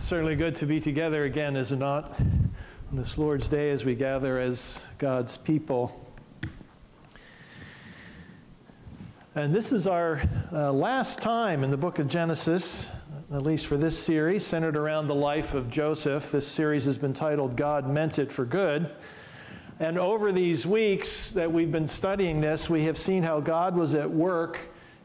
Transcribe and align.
It's 0.00 0.08
certainly 0.08 0.34
good 0.34 0.54
to 0.54 0.66
be 0.66 0.80
together 0.80 1.24
again, 1.24 1.56
is 1.56 1.72
it 1.72 1.76
not? 1.76 2.18
On 2.18 2.96
this 2.96 3.18
Lord's 3.18 3.50
Day 3.50 3.70
as 3.70 3.84
we 3.84 3.94
gather 3.94 4.38
as 4.38 4.82
God's 4.96 5.36
people. 5.36 6.10
And 9.34 9.54
this 9.54 9.72
is 9.72 9.86
our 9.86 10.22
uh, 10.52 10.72
last 10.72 11.20
time 11.20 11.62
in 11.62 11.70
the 11.70 11.76
book 11.76 11.98
of 11.98 12.08
Genesis, 12.08 12.90
at 13.30 13.42
least 13.42 13.66
for 13.66 13.76
this 13.76 13.96
series, 13.96 14.42
centered 14.42 14.74
around 14.74 15.06
the 15.06 15.14
life 15.14 15.52
of 15.52 15.68
Joseph. 15.68 16.32
This 16.32 16.48
series 16.48 16.86
has 16.86 16.96
been 16.96 17.12
titled 17.12 17.54
God 17.54 17.86
Meant 17.86 18.18
It 18.18 18.32
for 18.32 18.46
Good. 18.46 18.90
And 19.80 19.98
over 19.98 20.32
these 20.32 20.64
weeks 20.64 21.30
that 21.32 21.52
we've 21.52 21.70
been 21.70 21.86
studying 21.86 22.40
this, 22.40 22.70
we 22.70 22.84
have 22.84 22.96
seen 22.96 23.22
how 23.22 23.40
God 23.40 23.76
was 23.76 23.92
at 23.92 24.10
work 24.10 24.60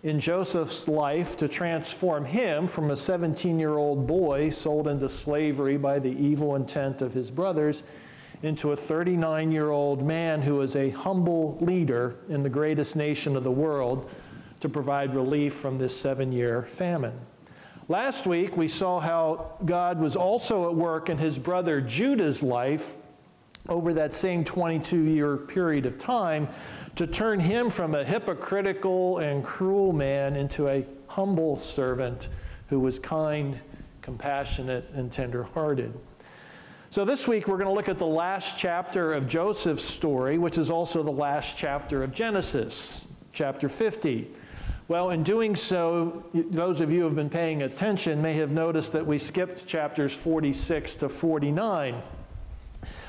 in 0.06 0.20
Joseph's 0.20 0.88
life 0.88 1.36
to 1.36 1.48
transform 1.48 2.26
him 2.26 2.68
from 2.68 2.92
a 2.92 2.96
17 2.96 3.58
year 3.58 3.78
old 3.78 4.06
boy 4.06 4.52
sold 4.52 4.88
into 4.88 5.10
slavery 5.10 5.78
by 5.78 5.98
the 5.98 6.12
evil 6.12 6.56
intent 6.56 7.02
of 7.02 7.12
his 7.12 7.32
brothers 7.32 7.84
into 8.44 8.72
a 8.72 8.76
39 8.76 9.52
year 9.52 9.72
old 9.72 10.06
man 10.06 10.44
who 10.44 10.62
is 10.62 10.76
a 10.76 10.92
humble 10.92 11.58
leader 11.60 12.18
in 12.30 12.44
the 12.44 12.50
greatest 12.50 12.96
nation 12.96 13.36
of 13.36 13.44
the 13.44 13.52
world 13.52 14.08
to 14.60 14.70
provide 14.70 15.16
relief 15.16 15.56
from 15.56 15.80
this 15.80 16.00
seven 16.00 16.32
year 16.32 16.62
famine. 16.62 17.20
Last 17.88 18.28
week, 18.28 18.56
we 18.56 18.68
saw 18.68 19.00
how 19.00 19.54
God 19.66 20.00
was 20.00 20.16
also 20.16 20.70
at 20.70 20.76
work 20.76 21.10
in 21.10 21.18
his 21.18 21.40
brother 21.40 21.82
Judah's 21.82 22.44
life 22.44 22.98
over 23.68 23.94
that 23.94 24.14
same 24.14 24.44
22 24.44 25.02
year 25.02 25.38
period 25.38 25.88
of 25.88 25.98
time 25.98 26.48
to 26.96 27.06
turn 27.06 27.40
him 27.40 27.70
from 27.70 27.94
a 27.94 28.04
hypocritical 28.04 29.18
and 29.18 29.44
cruel 29.44 29.92
man 29.92 30.36
into 30.36 30.68
a 30.68 30.86
humble 31.08 31.58
servant 31.58 32.30
who 32.70 32.80
was 32.80 33.00
kind, 33.00 33.60
compassionate, 34.02 34.90
and 34.94 35.12
tender-hearted. 35.12 35.94
So, 36.90 37.04
this 37.04 37.28
week 37.28 37.48
we're 37.48 37.58
going 37.58 37.68
to 37.68 37.74
look 37.74 37.90
at 37.90 37.98
the 37.98 38.06
last 38.06 38.58
chapter 38.58 39.14
of 39.14 39.28
Joseph's 39.28 39.84
story, 39.84 40.38
which 40.38 40.58
is 40.58 40.72
also 40.72 41.04
the 41.04 41.12
last 41.12 41.58
chapter 41.58 42.04
of 42.04 42.14
Genesis, 42.14 43.08
chapter 43.34 43.68
50. 43.68 44.32
Well, 44.88 45.10
in 45.10 45.24
doing 45.24 45.56
so, 45.56 46.24
those 46.34 46.80
of 46.80 46.92
you 46.92 47.00
who 47.00 47.06
have 47.06 47.16
been 47.16 47.30
paying 47.30 47.64
attention 47.64 48.22
may 48.22 48.34
have 48.34 48.52
noticed 48.52 48.94
that 48.94 49.06
we 49.06 49.18
skipped 49.18 49.68
chapters 49.68 50.14
46 50.16 50.96
to 50.98 51.10
49. 51.10 52.02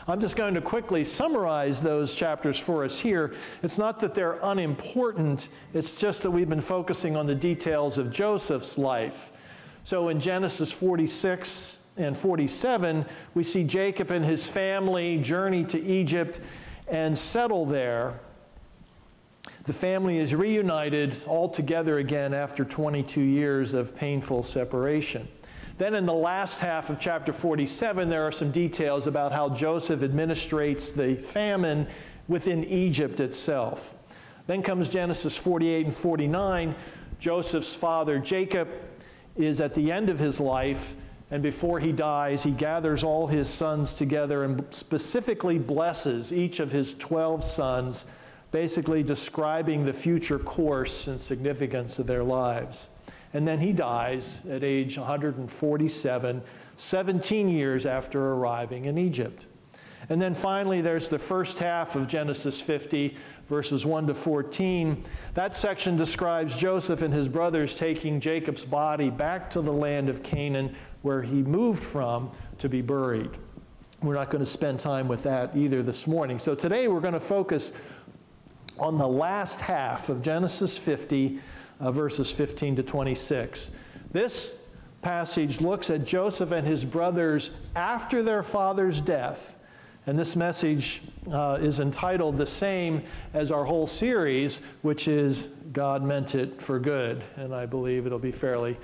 I'm 0.09 0.21
just 0.21 0.37
going 0.37 0.55
to 0.55 0.61
quickly 0.61 1.05
summarize 1.05 1.83
those 1.83 2.15
chapters 2.15 2.61
for 2.61 2.85
us 2.85 2.97
here. 2.97 3.35
It's 3.65 3.77
not 3.77 3.99
that 4.01 4.15
they're 4.15 4.39
unimportant, 4.41 5.49
it's 5.75 5.99
just 5.99 6.23
that 6.23 6.31
we've 6.31 6.49
been 6.49 6.61
focusing 6.61 7.17
on 7.17 7.27
the 7.27 7.35
details 7.35 7.99
of 7.99 8.12
Joseph's 8.12 8.79
life. 8.79 9.33
So 9.83 10.09
in 10.09 10.21
Genesis 10.21 10.71
46 10.71 11.87
and 11.97 12.17
47, 12.17 13.05
we 13.34 13.43
see 13.43 13.65
Jacob 13.65 14.12
and 14.12 14.25
his 14.25 14.49
family 14.49 15.19
journey 15.19 15.65
to 15.65 15.83
Egypt 15.83 16.41
and 16.87 17.19
settle 17.19 17.67
there. 17.67 18.21
The 19.65 19.73
family 19.73 20.19
is 20.19 20.33
reunited 20.33 21.17
all 21.27 21.49
together 21.49 21.99
again 21.99 22.33
after 22.33 22.65
22 22.65 23.21
years 23.21 23.75
of 23.75 23.97
painful 23.97 24.45
separation. 24.45 25.27
Then 25.79 25.95
in 25.95 26.07
the 26.07 26.15
last 26.15 26.59
half 26.59 26.89
of 26.89 26.99
chapter 26.99 27.35
47, 27.35 28.09
there 28.09 28.27
are 28.27 28.33
some 28.33 28.51
details 28.51 29.07
about 29.07 29.31
how 29.31 29.51
Joseph 29.51 30.01
administrates 30.01 30.95
the 30.95 31.17
famine 31.17 31.87
within 32.29 32.65
Egypt 32.65 33.21
itself. 33.21 33.95
Then 34.47 34.63
comes 34.63 34.89
Genesis 34.89 35.37
48 35.37 35.87
and 35.87 35.95
49. 35.95 36.75
Joseph's 37.19 37.75
father, 37.75 38.19
Jacob, 38.19 38.69
is 39.37 39.61
at 39.61 39.75
the 39.75 39.93
end 39.93 40.09
of 40.09 40.19
his 40.19 40.41
life, 40.41 40.95
and 41.31 41.43
before 41.43 41.79
he 41.79 41.93
dies, 41.93 42.43
he 42.43 42.53
gathers 42.53 43.05
all 43.05 43.27
his 43.27 43.51
sons 43.51 43.93
together 43.93 44.45
and 44.45 44.65
specifically 44.71 45.59
blesses 45.59 46.33
each 46.33 46.59
of 46.59 46.73
his 46.73 46.95
12 46.95 47.45
sons, 47.45 48.07
basically 48.51 49.03
describing 49.03 49.84
the 49.84 49.93
future 49.93 50.39
course 50.39 51.06
and 51.06 51.21
significance 51.21 51.99
of 51.99 52.06
their 52.06 52.25
lives. 52.25 52.89
And 53.37 53.47
then 53.47 53.61
he 53.61 53.75
dies 53.75 54.41
at 54.49 54.65
age 54.65 54.97
147, 54.97 56.43
17 56.79 57.49
years 57.51 57.85
after 57.85 58.33
arriving 58.33 58.87
in 58.87 58.97
Egypt. 58.97 59.45
And 60.09 60.23
then 60.23 60.35
finally, 60.35 60.81
there's 60.81 61.11
the 61.11 61.19
first 61.19 61.59
half 61.59 61.97
of 61.97 62.09
Genesis 62.09 62.63
50, 62.63 63.15
verses 63.51 63.85
1 63.85 64.07
to 64.07 64.15
14. 64.15 65.05
That 65.35 65.55
section 65.55 65.99
describes 65.99 66.57
Joseph 66.57 67.03
and 67.03 67.13
his 67.13 67.29
brothers 67.29 67.75
taking 67.75 68.21
Jacob's 68.21 68.65
body 68.65 69.11
back 69.11 69.51
to 69.51 69.61
the 69.61 69.73
land 69.73 70.09
of 70.09 70.23
Canaan, 70.23 70.75
where 71.03 71.21
he 71.21 71.43
moved 71.43 71.85
from 71.85 72.31
to 72.57 72.71
be 72.71 72.81
buried. 72.81 73.33
We're 74.01 74.15
not 74.15 74.31
going 74.31 74.43
to 74.43 74.51
spend 74.51 74.81
time 74.81 75.09
with 75.09 75.25
that 75.25 75.55
either 75.55 75.83
this 75.83 76.07
morning. 76.07 76.39
So 76.39 76.55
today 76.55 76.89
we're 76.89 77.01
going 77.01 77.13
to 77.13 77.21
focus 77.21 77.73
on 78.79 78.97
the 78.97 79.09
last 79.09 79.61
half 79.61 80.09
of 80.09 80.23
Genesis 80.23 80.79
50 80.79 81.39
uh, 81.81 81.91
verses 81.92 82.31
15 82.31 82.76
to 82.76 82.82
26. 82.82 83.70
This 84.12 84.54
passage 85.03 85.60
looks 85.60 85.91
at 85.91 86.04
Joseph 86.04 86.50
and 86.50 86.66
his 86.66 86.84
brothers 86.84 87.50
after 87.75 88.22
their 88.22 88.42
father's 88.42 89.00
death. 89.00 89.56
And 90.06 90.19
this 90.19 90.37
message 90.37 91.03
uh, 91.32 91.59
is 91.60 91.81
entitled 91.81 92.38
the 92.38 92.47
same 92.47 93.03
as 93.34 93.50
our 93.50 93.64
whole 93.64 93.87
series, 93.87 94.60
which 94.82 95.09
is 95.09 95.48
God 95.72 96.03
Meant 96.03 96.34
It 96.34 96.62
for 96.62 96.78
Good. 96.78 97.25
And 97.37 97.54
I 97.54 97.66
believe 97.66 98.06
it'll 98.06 98.19
be 98.19 98.32
fairly 98.32 98.76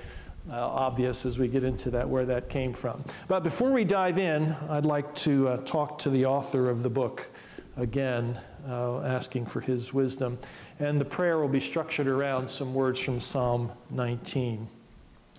uh, 0.49 0.55
obvious 0.55 1.25
as 1.25 1.37
we 1.37 1.47
get 1.47 1.63
into 1.63 1.89
that 1.91 2.07
where 2.07 2.25
that 2.25 2.49
came 2.49 2.73
from. 2.73 3.03
But 3.29 3.43
before 3.43 3.71
we 3.71 3.85
dive 3.85 4.17
in, 4.17 4.53
I'd 4.69 4.85
like 4.85 5.15
to 5.15 5.47
uh, 5.47 5.57
talk 5.63 5.99
to 5.99 6.09
the 6.09 6.25
author 6.25 6.69
of 6.69 6.83
the 6.83 6.89
book 6.89 7.29
again, 7.77 8.37
uh, 8.67 9.01
asking 9.01 9.45
for 9.45 9.61
his 9.61 9.93
wisdom. 9.93 10.37
And 10.79 10.99
the 10.99 11.05
prayer 11.05 11.37
will 11.37 11.47
be 11.47 11.59
structured 11.59 12.07
around 12.07 12.49
some 12.49 12.73
words 12.73 12.99
from 12.99 13.21
Psalm 13.21 13.71
19. 13.91 14.67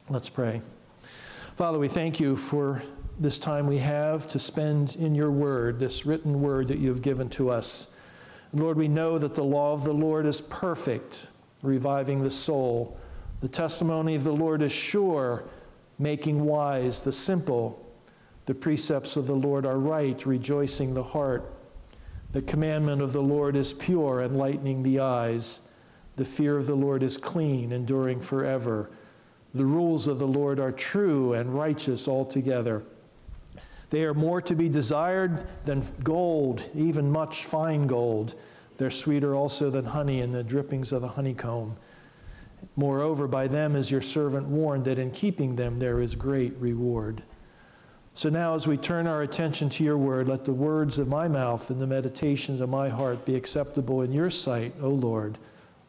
Let's 0.09 0.29
pray. 0.29 0.63
Father, 1.57 1.79
we 1.79 1.89
thank 1.89 2.21
you 2.21 2.37
for 2.37 2.83
this 3.19 3.39
time 3.39 3.67
we 3.67 3.79
have 3.79 4.27
to 4.29 4.39
spend 4.39 4.97
in 4.97 5.15
your 5.15 5.33
word, 5.33 5.79
this 5.79 6.07
written 6.07 6.41
word 6.41 6.69
that 6.69 6.79
you 6.79 6.89
have 6.89 7.03
given 7.03 7.29
to 7.31 7.51
us. 7.51 7.97
Lord, 8.53 8.77
we 8.77 8.87
know 8.87 9.19
that 9.19 9.35
the 9.35 9.43
law 9.43 9.73
of 9.73 9.83
the 9.83 9.93
Lord 9.93 10.27
is 10.27 10.41
perfect, 10.41 11.27
reviving 11.63 12.23
the 12.23 12.31
soul. 12.31 12.97
The 13.41 13.49
testimony 13.49 14.15
of 14.15 14.23
the 14.23 14.33
Lord 14.33 14.63
is 14.63 14.73
sure, 14.73 15.45
making 15.99 16.45
wise 16.45 17.03
the 17.03 17.13
simple. 17.13 17.85
The 18.47 18.55
precepts 18.55 19.17
of 19.17 19.27
the 19.27 19.35
Lord 19.35 19.67
are 19.67 19.79
right, 19.79 20.25
rejoicing 20.25 20.95
the 20.95 21.03
heart. 21.03 21.53
The 22.35 22.43
commandment 22.43 23.01
of 23.01 23.13
the 23.13 23.23
Lord 23.23 23.55
is 23.55 23.73
pure, 23.73 24.21
enlightening 24.21 24.83
the 24.83 24.99
eyes. 24.99 25.61
The 26.17 26.25
fear 26.25 26.57
of 26.57 26.67
the 26.67 26.75
Lord 26.75 27.05
is 27.05 27.17
clean, 27.17 27.71
enduring 27.71 28.23
forever. 28.23 28.91
The 29.55 29.65
rules 29.65 30.09
of 30.09 30.19
the 30.19 30.27
Lord 30.27 30.59
are 30.59 30.73
true 30.73 31.35
and 31.35 31.55
righteous 31.55 32.09
altogether. 32.09 32.83
They 33.91 34.03
are 34.03 34.15
more 34.15 34.43
to 34.43 34.57
be 34.57 34.69
desired 34.69 35.47
than 35.65 35.85
gold, 36.03 36.69
even 36.75 37.09
much 37.09 37.45
fine 37.45 37.87
gold. 37.87 38.35
They're 38.79 38.91
sweeter 38.91 39.37
also 39.37 39.71
than 39.71 39.85
honey 39.85 40.21
and 40.21 40.35
the 40.35 40.43
drippings 40.43 40.91
of 40.91 41.03
the 41.03 41.09
honeycomb. 41.11 41.77
Moreover, 42.75 43.29
by 43.29 43.47
them 43.47 43.77
is 43.77 43.93
your 43.93 44.03
servant 44.03 44.49
warned 44.49 44.87
that 44.87 44.99
in 44.99 45.13
keeping 45.13 45.55
them 45.55 45.79
there 45.79 46.01
is 46.01 46.17
great 46.17 46.57
reward. 46.57 47.23
So 48.17 48.29
now, 48.29 48.55
as 48.55 48.65
we 48.65 48.77
turn 48.77 49.09
our 49.09 49.23
attention 49.23 49.69
to 49.71 49.83
your 49.83 49.99
word, 49.99 50.29
let 50.29 50.45
the 50.45 50.53
words 50.53 50.99
of 50.99 51.09
my 51.09 51.27
mouth 51.27 51.69
and 51.71 51.81
the 51.81 51.87
meditations 51.87 52.61
of 52.61 52.69
my 52.69 52.89
heart 52.89 53.25
be 53.25 53.35
acceptable 53.35 54.03
in 54.03 54.13
your 54.13 54.31
sight, 54.31 54.73
O 54.81 54.89
Lord, 54.89 55.37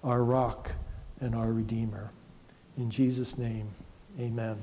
our 0.04 0.24
rock 0.24 0.72
and 1.22 1.36
our 1.36 1.52
redeemer. 1.52 2.10
In 2.78 2.90
Jesus' 2.90 3.38
name, 3.38 3.70
amen. 4.20 4.58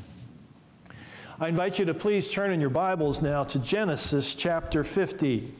I 1.38 1.48
invite 1.48 1.78
you 1.78 1.84
to 1.84 1.94
please 1.94 2.32
turn 2.32 2.50
in 2.50 2.60
your 2.60 2.68
Bibles 2.68 3.22
now 3.22 3.44
to 3.44 3.60
Genesis 3.60 4.34
chapter 4.34 4.82
50. 4.82 5.54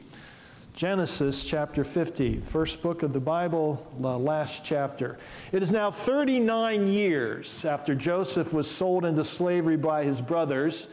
Genesis 0.73 1.45
chapter 1.45 1.83
50, 1.83 2.37
first 2.37 2.81
book 2.81 3.03
of 3.03 3.13
the 3.13 3.19
Bible, 3.19 3.87
the 3.99 4.17
last 4.17 4.65
chapter. 4.65 5.19
It 5.51 5.63
is 5.63 5.71
now 5.71 5.89
39 5.89 6.87
years 6.87 7.63
after 7.63 7.95
Joseph 7.95 8.53
was 8.53 8.69
sold 8.69 9.05
into 9.05 9.23
slavery 9.23 9.77
by 9.77 10.03
his 10.03 10.19
brothers 10.19 10.87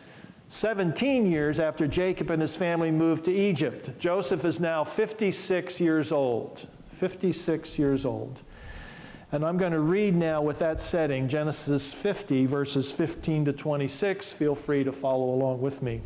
17 0.50 1.30
years 1.30 1.60
after 1.60 1.86
Jacob 1.86 2.28
and 2.30 2.42
his 2.42 2.56
family 2.56 2.90
moved 2.90 3.24
to 3.26 3.32
Egypt. 3.32 3.96
Joseph 4.00 4.44
is 4.44 4.58
now 4.58 4.82
56 4.82 5.80
years 5.80 6.10
old. 6.10 6.66
56 6.88 7.78
years 7.78 8.04
old. 8.04 8.42
And 9.30 9.44
I'm 9.44 9.56
going 9.56 9.72
to 9.72 9.80
read 9.80 10.16
now 10.16 10.42
with 10.42 10.58
that 10.58 10.80
setting 10.80 11.28
Genesis 11.28 11.94
50, 11.94 12.46
verses 12.46 12.90
15 12.90 13.44
to 13.44 13.52
26. 13.52 14.32
Feel 14.32 14.56
free 14.56 14.82
to 14.82 14.90
follow 14.90 15.32
along 15.32 15.60
with 15.60 15.82
me. 15.82 16.00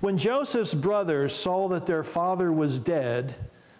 When 0.00 0.18
Joseph's 0.18 0.74
brothers 0.74 1.32
saw 1.32 1.68
that 1.68 1.86
their 1.86 2.02
father 2.02 2.50
was 2.50 2.80
dead, 2.80 3.36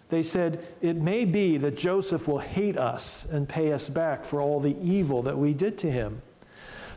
they 0.07 0.23
said, 0.23 0.65
It 0.81 0.95
may 0.95 1.25
be 1.25 1.57
that 1.57 1.75
Joseph 1.75 2.25
will 2.25 2.39
hate 2.39 2.77
us 2.77 3.29
and 3.29 3.49
pay 3.49 3.73
us 3.73 3.89
back 3.89 4.23
for 4.23 4.39
all 4.39 4.61
the 4.61 4.77
evil 4.81 5.21
that 5.23 5.37
we 5.37 5.53
did 5.53 5.77
to 5.79 5.91
him. 5.91 6.21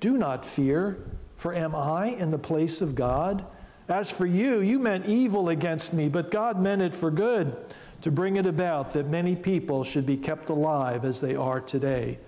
Do 0.00 0.16
not 0.18 0.44
fear, 0.44 0.98
for 1.36 1.54
am 1.54 1.74
I 1.74 2.08
in 2.08 2.30
the 2.30 2.38
place 2.38 2.80
of 2.82 2.94
God? 2.94 3.44
As 3.88 4.10
for 4.10 4.26
you, 4.26 4.60
you 4.60 4.78
meant 4.78 5.06
evil 5.06 5.48
against 5.48 5.94
me, 5.94 6.08
but 6.08 6.30
God 6.30 6.60
meant 6.60 6.82
it 6.82 6.94
for 6.94 7.10
good, 7.10 7.56
to 8.00 8.10
bring 8.10 8.36
it 8.36 8.46
about 8.46 8.92
that 8.94 9.08
many 9.08 9.36
people 9.36 9.84
should 9.84 10.06
be 10.06 10.16
kept 10.16 10.50
alive 10.50 11.04
as 11.04 11.20
they 11.20 11.36
are 11.36 11.60
today. 11.60 12.18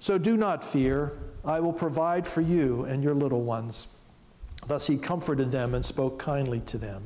So 0.00 0.18
do 0.18 0.36
not 0.36 0.64
fear, 0.64 1.12
I 1.44 1.60
will 1.60 1.72
provide 1.72 2.26
for 2.26 2.40
you 2.40 2.84
and 2.84 3.02
your 3.02 3.14
little 3.14 3.42
ones. 3.42 3.88
Thus 4.66 4.86
he 4.86 4.96
comforted 4.96 5.50
them 5.50 5.74
and 5.74 5.84
spoke 5.84 6.18
kindly 6.18 6.60
to 6.60 6.78
them. 6.78 7.04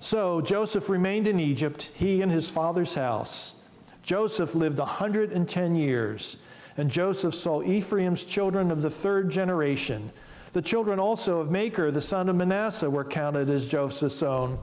So 0.00 0.40
Joseph 0.40 0.88
remained 0.88 1.26
in 1.26 1.40
Egypt, 1.40 1.90
he 1.94 2.22
and 2.22 2.30
his 2.30 2.50
father's 2.50 2.94
house. 2.94 3.62
Joseph 4.02 4.54
lived 4.54 4.78
a 4.78 4.82
110 4.82 5.74
years, 5.74 6.42
and 6.76 6.90
Joseph 6.90 7.34
saw 7.34 7.62
Ephraim's 7.62 8.24
children 8.24 8.70
of 8.70 8.82
the 8.82 8.90
third 8.90 9.30
generation. 9.30 10.10
The 10.52 10.62
children 10.62 10.98
also 10.98 11.40
of 11.40 11.50
Machir, 11.50 11.90
the 11.90 12.00
son 12.00 12.28
of 12.28 12.36
Manasseh, 12.36 12.88
were 12.88 13.04
counted 13.04 13.50
as 13.50 13.68
Joseph's 13.68 14.22
own. 14.22 14.58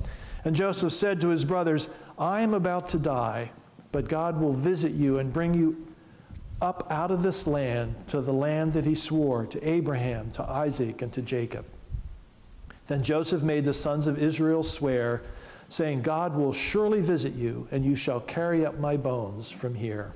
And 0.45 0.55
Joseph 0.55 0.93
said 0.93 1.21
to 1.21 1.29
his 1.29 1.45
brothers, 1.45 1.89
I 2.17 2.41
am 2.41 2.53
about 2.53 2.89
to 2.89 2.99
die, 2.99 3.51
but 3.91 4.07
God 4.07 4.39
will 4.39 4.53
visit 4.53 4.91
you 4.91 5.19
and 5.19 5.31
bring 5.31 5.53
you 5.53 5.87
up 6.61 6.87
out 6.89 7.11
of 7.11 7.21
this 7.21 7.45
land 7.45 7.95
to 8.07 8.21
the 8.21 8.33
land 8.33 8.73
that 8.73 8.85
he 8.85 8.95
swore 8.95 9.45
to 9.47 9.67
Abraham, 9.67 10.31
to 10.31 10.43
Isaac, 10.43 11.01
and 11.01 11.11
to 11.13 11.21
Jacob. 11.21 11.65
Then 12.87 13.03
Joseph 13.03 13.43
made 13.43 13.65
the 13.65 13.73
sons 13.73 14.07
of 14.07 14.21
Israel 14.21 14.63
swear, 14.63 15.21
saying, 15.69 16.01
God 16.01 16.35
will 16.35 16.53
surely 16.53 17.01
visit 17.01 17.33
you, 17.33 17.67
and 17.71 17.83
you 17.83 17.95
shall 17.95 18.19
carry 18.19 18.65
up 18.65 18.79
my 18.79 18.97
bones 18.97 19.49
from 19.49 19.75
here. 19.75 20.13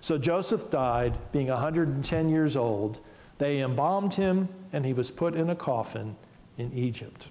So 0.00 0.16
Joseph 0.16 0.70
died, 0.70 1.16
being 1.32 1.48
110 1.48 2.28
years 2.28 2.56
old. 2.56 3.00
They 3.38 3.60
embalmed 3.60 4.14
him, 4.14 4.48
and 4.72 4.84
he 4.84 4.92
was 4.92 5.10
put 5.10 5.34
in 5.34 5.50
a 5.50 5.56
coffin 5.56 6.16
in 6.58 6.72
Egypt. 6.72 7.28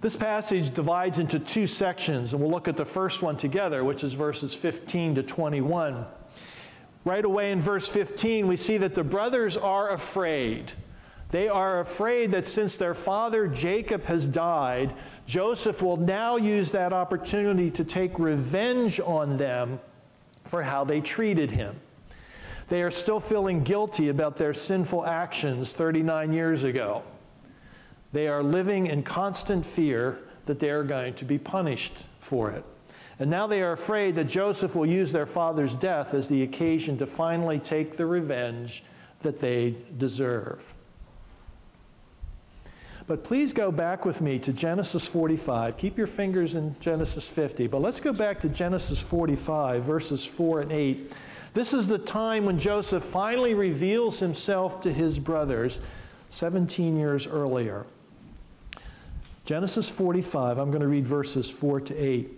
This 0.00 0.16
passage 0.16 0.74
divides 0.74 1.18
into 1.18 1.38
two 1.38 1.66
sections, 1.66 2.32
and 2.32 2.42
we'll 2.42 2.50
look 2.50 2.68
at 2.68 2.76
the 2.76 2.84
first 2.84 3.22
one 3.22 3.36
together, 3.36 3.82
which 3.84 4.04
is 4.04 4.12
verses 4.12 4.54
15 4.54 5.16
to 5.16 5.22
21. 5.22 6.04
Right 7.04 7.24
away 7.24 7.52
in 7.52 7.60
verse 7.60 7.88
15, 7.88 8.46
we 8.46 8.56
see 8.56 8.78
that 8.78 8.94
the 8.94 9.04
brothers 9.04 9.56
are 9.56 9.90
afraid. 9.90 10.72
They 11.30 11.48
are 11.48 11.80
afraid 11.80 12.30
that 12.32 12.46
since 12.46 12.76
their 12.76 12.94
father 12.94 13.46
Jacob 13.46 14.04
has 14.04 14.26
died, 14.26 14.94
Joseph 15.26 15.82
will 15.82 15.96
now 15.96 16.36
use 16.36 16.70
that 16.72 16.92
opportunity 16.92 17.70
to 17.72 17.84
take 17.84 18.18
revenge 18.18 19.00
on 19.00 19.36
them 19.36 19.80
for 20.46 20.62
how 20.62 20.84
they 20.84 21.00
treated 21.00 21.50
him. 21.50 21.76
They 22.68 22.82
are 22.82 22.90
still 22.90 23.20
feeling 23.20 23.62
guilty 23.62 24.08
about 24.08 24.36
their 24.36 24.54
sinful 24.54 25.06
actions 25.06 25.72
39 25.72 26.32
years 26.32 26.64
ago. 26.64 27.02
They 28.12 28.28
are 28.28 28.42
living 28.42 28.86
in 28.86 29.02
constant 29.02 29.66
fear 29.66 30.18
that 30.46 30.58
they 30.58 30.70
are 30.70 30.84
going 30.84 31.14
to 31.14 31.24
be 31.24 31.38
punished 31.38 32.04
for 32.18 32.50
it. 32.50 32.64
And 33.18 33.30
now 33.30 33.46
they 33.46 33.62
are 33.62 33.72
afraid 33.72 34.14
that 34.16 34.24
Joseph 34.24 34.74
will 34.74 34.86
use 34.86 35.12
their 35.12 35.26
father's 35.26 35.74
death 35.74 36.12
as 36.12 36.28
the 36.28 36.42
occasion 36.42 36.98
to 36.98 37.06
finally 37.06 37.58
take 37.58 37.96
the 37.96 38.06
revenge 38.06 38.82
that 39.20 39.40
they 39.40 39.74
deserve. 39.96 40.74
But 43.06 43.22
please 43.22 43.52
go 43.52 43.70
back 43.70 44.04
with 44.04 44.20
me 44.20 44.40
to 44.40 44.52
Genesis 44.52 45.06
45. 45.06 45.76
Keep 45.76 45.96
your 45.96 46.08
fingers 46.08 46.56
in 46.56 46.74
Genesis 46.80 47.28
50, 47.28 47.68
but 47.68 47.80
let's 47.80 48.00
go 48.00 48.12
back 48.12 48.40
to 48.40 48.48
Genesis 48.48 49.00
45, 49.00 49.84
verses 49.84 50.26
4 50.26 50.62
and 50.62 50.72
8. 50.72 51.12
This 51.54 51.72
is 51.72 51.86
the 51.86 51.98
time 51.98 52.44
when 52.44 52.58
Joseph 52.58 53.04
finally 53.04 53.54
reveals 53.54 54.18
himself 54.18 54.80
to 54.82 54.92
his 54.92 55.20
brothers 55.20 55.78
17 56.30 56.96
years 56.96 57.28
earlier. 57.28 57.86
Genesis 59.44 59.88
45, 59.88 60.58
I'm 60.58 60.70
going 60.70 60.82
to 60.82 60.88
read 60.88 61.06
verses 61.06 61.48
4 61.48 61.82
to 61.82 61.96
8. 61.96 62.28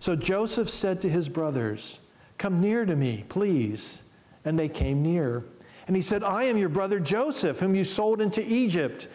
So 0.00 0.14
Joseph 0.14 0.68
said 0.68 1.00
to 1.00 1.08
his 1.08 1.30
brothers, 1.30 2.00
Come 2.36 2.60
near 2.60 2.84
to 2.84 2.94
me, 2.94 3.24
please. 3.30 4.04
And 4.44 4.58
they 4.58 4.68
came 4.68 5.02
near. 5.02 5.44
And 5.86 5.96
he 5.96 6.02
said, 6.02 6.22
I 6.22 6.44
am 6.44 6.58
your 6.58 6.68
brother 6.68 7.00
Joseph, 7.00 7.58
whom 7.58 7.74
you 7.74 7.82
sold 7.82 8.20
into 8.20 8.44
Egypt. 8.46 9.08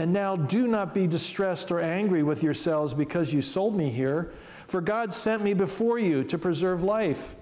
And 0.00 0.14
now 0.14 0.34
do 0.34 0.66
not 0.66 0.94
be 0.94 1.06
distressed 1.06 1.70
or 1.70 1.78
angry 1.78 2.22
with 2.22 2.42
yourselves 2.42 2.94
because 2.94 3.34
you 3.34 3.42
sold 3.42 3.76
me 3.76 3.90
here, 3.90 4.32
for 4.66 4.80
God 4.80 5.12
sent 5.12 5.42
me 5.42 5.52
before 5.52 5.98
you 5.98 6.24
to 6.24 6.38
preserve 6.38 6.82
life. 6.82 7.36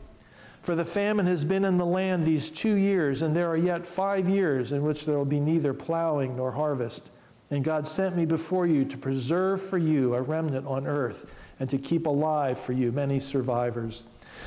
For 0.63 0.75
the 0.75 0.85
famine 0.85 1.27
has 1.27 1.45
been 1.45 1.65
in 1.65 1.79
the 1.79 1.87
land 1.87 2.25
these 2.25 2.51
two 2.51 2.75
years, 2.75 3.23
and 3.23 3.35
there 3.35 3.49
are 3.49 3.57
yet 3.57 3.87
five 3.87 4.29
years 4.29 4.73
in 4.73 4.83
which 4.83 5.07
there 5.07 5.17
will 5.17 5.25
be 5.25 5.39
neither 5.39 5.73
plowing 5.73 6.37
nor 6.37 6.51
harvest. 6.51 7.11
And 7.53 7.63
God 7.63 7.87
sent 7.87 8.17
me 8.17 8.27
before 8.27 8.67
you 8.67 8.85
to 8.87 8.99
preserve 8.99 9.63
for 9.63 9.79
you 9.79 10.17
a 10.17 10.21
remnant 10.21 10.67
on 10.67 10.85
earth, 10.85 11.31
and 11.61 11.71
to 11.71 11.79
keep 11.79 12.09
alive 12.09 12.59
for 12.59 12.73
you 12.73 12.91
many 12.91 13.21
survivors. 13.21 14.03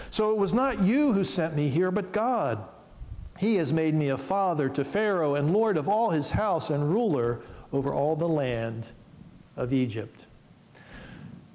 So 0.10 0.32
it 0.32 0.38
was 0.38 0.54
not 0.54 0.82
you 0.82 1.14
who 1.14 1.24
sent 1.24 1.56
me 1.56 1.70
here, 1.70 1.92
but 1.92 2.12
God. 2.12 2.68
He 3.38 3.56
has 3.56 3.72
made 3.72 3.96
me 3.96 4.10
a 4.10 4.18
father 4.18 4.68
to 4.68 4.84
Pharaoh 4.84 5.36
and 5.36 5.54
Lord 5.54 5.78
of 5.78 5.88
all 5.88 6.10
his 6.10 6.32
house 6.32 6.70
and 6.70 6.92
ruler 6.92 7.40
over 7.74 7.94
all 7.94 8.16
the 8.16 8.28
land 8.28 8.92
of 9.56 9.74
Egypt. 9.74 10.28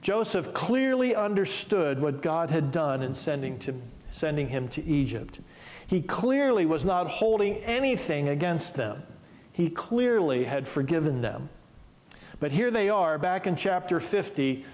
Joseph 0.02 0.54
clearly 0.54 1.14
understood 1.14 2.00
what 2.00 2.22
God 2.22 2.50
had 2.50 2.70
done 2.70 3.02
in 3.02 3.14
sending, 3.14 3.58
to, 3.60 3.74
sending 4.10 4.48
him 4.48 4.68
to 4.68 4.84
Egypt. 4.84 5.40
He 5.86 6.00
clearly 6.00 6.64
was 6.64 6.84
not 6.84 7.08
holding 7.08 7.56
anything 7.56 8.28
against 8.28 8.74
them. 8.76 9.02
He 9.52 9.70
clearly 9.70 10.44
had 10.44 10.68
forgiven 10.68 11.22
them. 11.22 11.48
But 12.38 12.52
here 12.52 12.70
they 12.70 12.88
are, 12.88 13.18
back 13.18 13.46
in 13.46 13.56
chapter 13.56 13.99
50, 13.99 14.64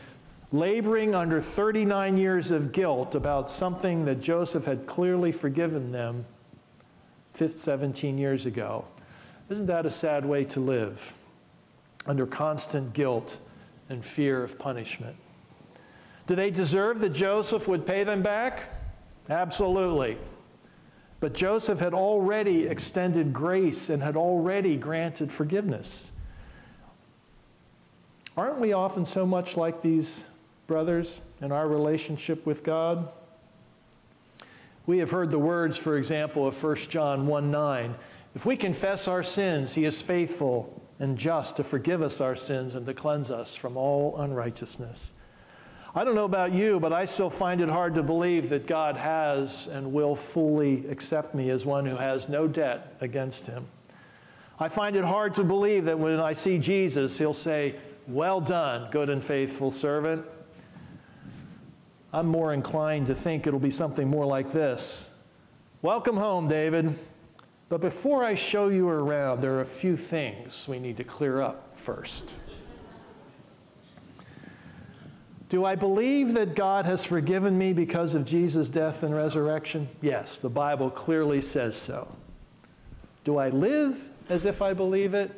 laboring 0.53 1.15
under 1.15 1.41
39 1.41 2.19
years 2.19 2.51
of 2.51 2.73
guilt 2.73 3.15
about 3.15 3.51
something 3.51 4.05
that 4.05 4.21
Joseph 4.21 4.67
had 4.67 4.87
clearly 4.87 5.33
forgiven 5.33 5.93
them 5.93 6.27
17 7.35 8.19
years 8.19 8.45
ago. 8.45 8.85
Isn't 9.49 9.67
that 9.67 9.87
a 9.87 9.91
sad 9.91 10.27
way 10.27 10.45
to 10.45 10.61
live? 10.61 11.15
Under 12.07 12.27
constant 12.27 12.93
guilt 12.93 13.39
and 13.89 14.05
fear 14.05 14.43
of 14.43 14.59
punishment. 14.59 15.17
Do 16.27 16.35
they 16.35 16.51
deserve 16.51 17.01
that 17.01 17.11
Joseph 17.11 17.69
would 17.69 17.87
pay 17.87 18.05
them 18.05 18.23
back? 18.23 18.71
Absolutely. 19.29 20.19
But 21.21 21.35
Joseph 21.35 21.79
had 21.79 21.95
already 21.95 22.67
extended 22.67 23.33
grace 23.33 23.91
and 23.91 24.03
had 24.03 24.17
already 24.17 24.77
granted 24.77 25.31
forgiveness. 25.31 26.11
Aren't 28.37 28.59
we 28.59 28.73
often 28.73 29.05
so 29.05 29.27
much 29.27 29.57
like 29.57 29.83
these 29.83 30.25
brothers 30.67 31.21
in 31.41 31.53
our 31.53 31.69
relationship 31.69 32.47
with 32.47 32.65
God? 32.65 33.09
We 34.87 34.99
have 34.99 35.11
heard 35.11 35.31
the 35.31 35.39
words, 35.39 35.77
for 35.77 35.97
example, 35.97 36.47
of 36.47 36.61
1 36.61 36.77
John 36.89 37.27
1 37.27 37.51
9. 37.51 37.95
If 38.35 38.47
we 38.47 38.57
confess 38.57 39.07
our 39.07 39.23
sins, 39.23 39.75
he 39.75 39.85
is 39.85 40.03
faithful 40.03 40.82
and 41.03 41.19
just 41.19 41.57
to 41.57 41.65
forgive 41.65 42.01
us 42.01 42.21
our 42.21 42.37
sins 42.37 42.77
and 42.77 42.87
to 42.87 42.95
cleanse 42.95 43.29
us 43.29 43.57
from 43.57 43.77
all 43.77 44.17
unrighteousness. 44.21 45.11
I 45.97 46.05
don't 46.05 46.15
know 46.15 46.25
about 46.25 46.53
you, 46.53 46.79
but 46.79 46.93
I 46.93 47.07
still 47.07 47.29
find 47.29 47.61
it 47.61 47.69
hard 47.69 47.97
to 47.97 48.05
believe 48.05 48.51
that 48.51 48.69
God 48.69 48.97
has 48.97 49.67
and 49.67 49.93
will 49.93 50.15
fully 50.15 50.87
accept 50.87 51.35
me 51.35 51.51
as 51.51 51.67
one 51.67 51.87
who 51.87 51.97
has 51.97 52.29
no 52.29 52.47
debt 52.47 52.97
against 53.01 53.49
him. 53.49 53.67
I 54.61 54.69
find 54.69 54.95
it 54.95 55.05
hard 55.05 55.35
to 55.35 55.45
believe 55.45 55.87
that 55.87 55.99
when 55.99 56.21
I 56.21 56.35
see 56.35 56.57
Jesus, 56.57 57.19
he'll 57.19 57.35
say, 57.35 57.75
Well 58.07 58.41
done, 58.41 58.89
good 58.93 59.11
and 59.11 59.25
faithful 59.25 59.73
servant. 59.73 60.25
I'm 62.13 62.29
more 62.29 62.53
inclined 62.53 63.09
to 63.09 63.15
think 63.17 63.49
it'll 63.49 63.59
be 63.59 63.73
something 63.73 64.07
more 64.07 64.25
like 64.25 64.53
this 64.53 65.11
Welcome 65.83 66.17
home, 66.17 66.47
David. 66.47 66.95
But 67.73 67.81
before 67.81 68.23
I 68.23 68.35
show 68.35 68.69
you 68.69 68.87
around, 68.87 69.41
there 69.41 69.55
are 69.55 69.63
a 69.63 69.65
few 69.65 69.97
things 69.97 70.69
we 70.69 70.79
need 70.79 70.99
to 70.99 71.05
clear 71.05 71.41
up 71.41 71.71
first. 71.75 72.37
Do 75.49 75.65
I 75.65 75.75
believe 75.75 76.35
that 76.35 76.55
God 76.55 76.85
has 76.85 77.07
forgiven 77.07 77.57
me 77.57 77.73
because 77.73 78.15
of 78.15 78.27
Jesus' 78.27 78.69
death 78.69 79.03
and 79.03 79.17
resurrection? 79.17 79.89
Yes, 80.03 80.39
the 80.39 80.51
Bible 80.51 80.91
clearly 80.91 81.41
says 81.41 81.75
so. 81.75 82.15
Do 83.25 83.39
I 83.39 83.49
live 83.49 84.07
as 84.29 84.45
if 84.45 84.61
I 84.61 84.75
believe 84.75 85.15
it? 85.15 85.31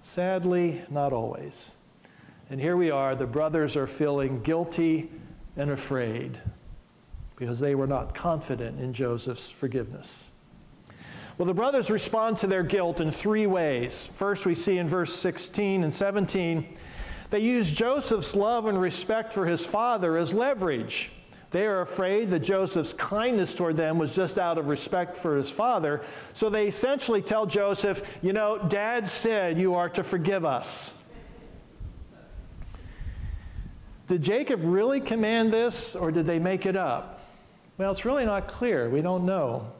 Sadly, 0.00 0.80
not 0.88 1.12
always. 1.12 1.74
And 2.48 2.62
here 2.62 2.78
we 2.78 2.90
are, 2.90 3.14
the 3.14 3.26
brothers 3.26 3.76
are 3.76 3.86
feeling 3.86 4.40
guilty 4.40 5.10
and 5.58 5.70
afraid 5.70 6.40
because 7.36 7.60
they 7.60 7.74
were 7.74 7.86
not 7.86 8.14
confident 8.14 8.80
in 8.80 8.94
Joseph's 8.94 9.50
forgiveness. 9.50 10.30
Well, 11.38 11.46
the 11.46 11.54
brothers 11.54 11.90
respond 11.90 12.38
to 12.38 12.46
their 12.46 12.62
guilt 12.62 13.00
in 13.00 13.10
three 13.10 13.46
ways. 13.46 14.06
First, 14.06 14.44
we 14.44 14.54
see 14.54 14.78
in 14.78 14.88
verse 14.88 15.14
16 15.14 15.82
and 15.82 15.92
17, 15.92 16.76
they 17.30 17.40
use 17.40 17.72
Joseph's 17.72 18.36
love 18.36 18.66
and 18.66 18.78
respect 18.78 19.32
for 19.32 19.46
his 19.46 19.64
father 19.64 20.16
as 20.18 20.34
leverage. 20.34 21.10
They 21.50 21.66
are 21.66 21.80
afraid 21.80 22.30
that 22.30 22.40
Joseph's 22.40 22.92
kindness 22.92 23.54
toward 23.54 23.76
them 23.76 23.98
was 23.98 24.14
just 24.14 24.38
out 24.38 24.58
of 24.58 24.68
respect 24.68 25.16
for 25.16 25.36
his 25.36 25.50
father. 25.50 26.02
So 26.34 26.48
they 26.48 26.66
essentially 26.66 27.22
tell 27.22 27.46
Joseph, 27.46 28.18
You 28.22 28.32
know, 28.32 28.58
dad 28.58 29.06
said 29.06 29.58
you 29.58 29.74
are 29.74 29.88
to 29.90 30.02
forgive 30.02 30.44
us. 30.44 30.98
Did 34.06 34.22
Jacob 34.22 34.60
really 34.62 35.00
command 35.00 35.52
this, 35.52 35.94
or 35.94 36.10
did 36.10 36.26
they 36.26 36.38
make 36.38 36.66
it 36.66 36.76
up? 36.76 37.20
Well, 37.78 37.90
it's 37.92 38.04
really 38.04 38.26
not 38.26 38.48
clear. 38.48 38.90
We 38.90 39.00
don't 39.00 39.24
know. 39.24 39.72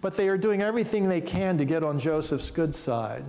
But 0.00 0.16
they 0.16 0.28
are 0.28 0.38
doing 0.38 0.62
everything 0.62 1.08
they 1.08 1.20
can 1.20 1.58
to 1.58 1.64
get 1.64 1.82
on 1.82 1.98
Joseph's 1.98 2.50
good 2.50 2.74
side. 2.74 3.24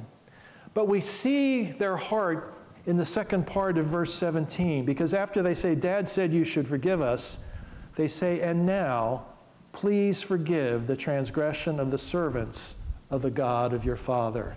But 0.74 0.88
we 0.88 1.02
see 1.02 1.64
their 1.64 1.98
heart 1.98 2.56
in 2.86 2.96
the 2.96 3.06
second 3.06 3.46
part 3.46 3.78
of 3.78 3.88
verse 3.88 4.14
17, 4.14 4.86
because 4.86 5.14
after 5.14 5.42
they 5.42 5.54
say, 5.54 5.76
Dad 5.76 6.08
said 6.08 6.32
you 6.32 6.44
should 6.44 6.68
forgive 6.68 7.02
us, 7.02 7.48
they 7.96 8.08
say, 8.08 8.42
And 8.42 8.66
now, 8.66 9.26
please 9.72 10.22
forgive 10.22 10.88
the 10.88 10.96
transgression 10.96 11.80
of 11.80 11.92
the 11.92 11.98
servants 11.98 12.76
of 13.10 13.22
the 13.22 13.32
God 13.32 13.74
of 13.74 13.84
your 13.84 13.96
father. 13.96 14.56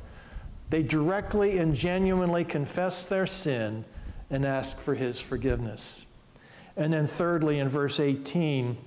They 0.71 0.83
directly 0.83 1.59
and 1.59 1.75
genuinely 1.75 2.45
confess 2.45 3.05
their 3.05 3.27
sin 3.27 3.85
and 4.31 4.47
ask 4.47 4.79
for 4.79 4.95
his 4.95 5.21
forgiveness. 5.21 6.07
And 6.77 6.93
then, 6.93 7.07
thirdly, 7.07 7.59
in 7.59 7.69
verse 7.69 8.01
18, 8.01 8.79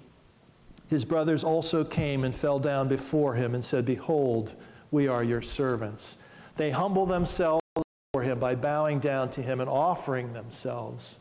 his 0.87 1.05
brothers 1.05 1.43
also 1.43 1.83
came 1.83 2.23
and 2.23 2.35
fell 2.35 2.59
down 2.59 2.87
before 2.87 3.35
him 3.35 3.55
and 3.55 3.63
said, 3.63 3.85
Behold, 3.85 4.53
we 4.91 5.07
are 5.07 5.23
your 5.23 5.41
servants. 5.41 6.17
They 6.55 6.71
humble 6.71 7.05
themselves 7.05 7.61
before 7.75 8.23
him 8.23 8.39
by 8.39 8.55
bowing 8.55 8.99
down 8.99 9.31
to 9.31 9.41
him 9.41 9.59
and 9.59 9.69
offering 9.69 10.33
themselves 10.33 11.19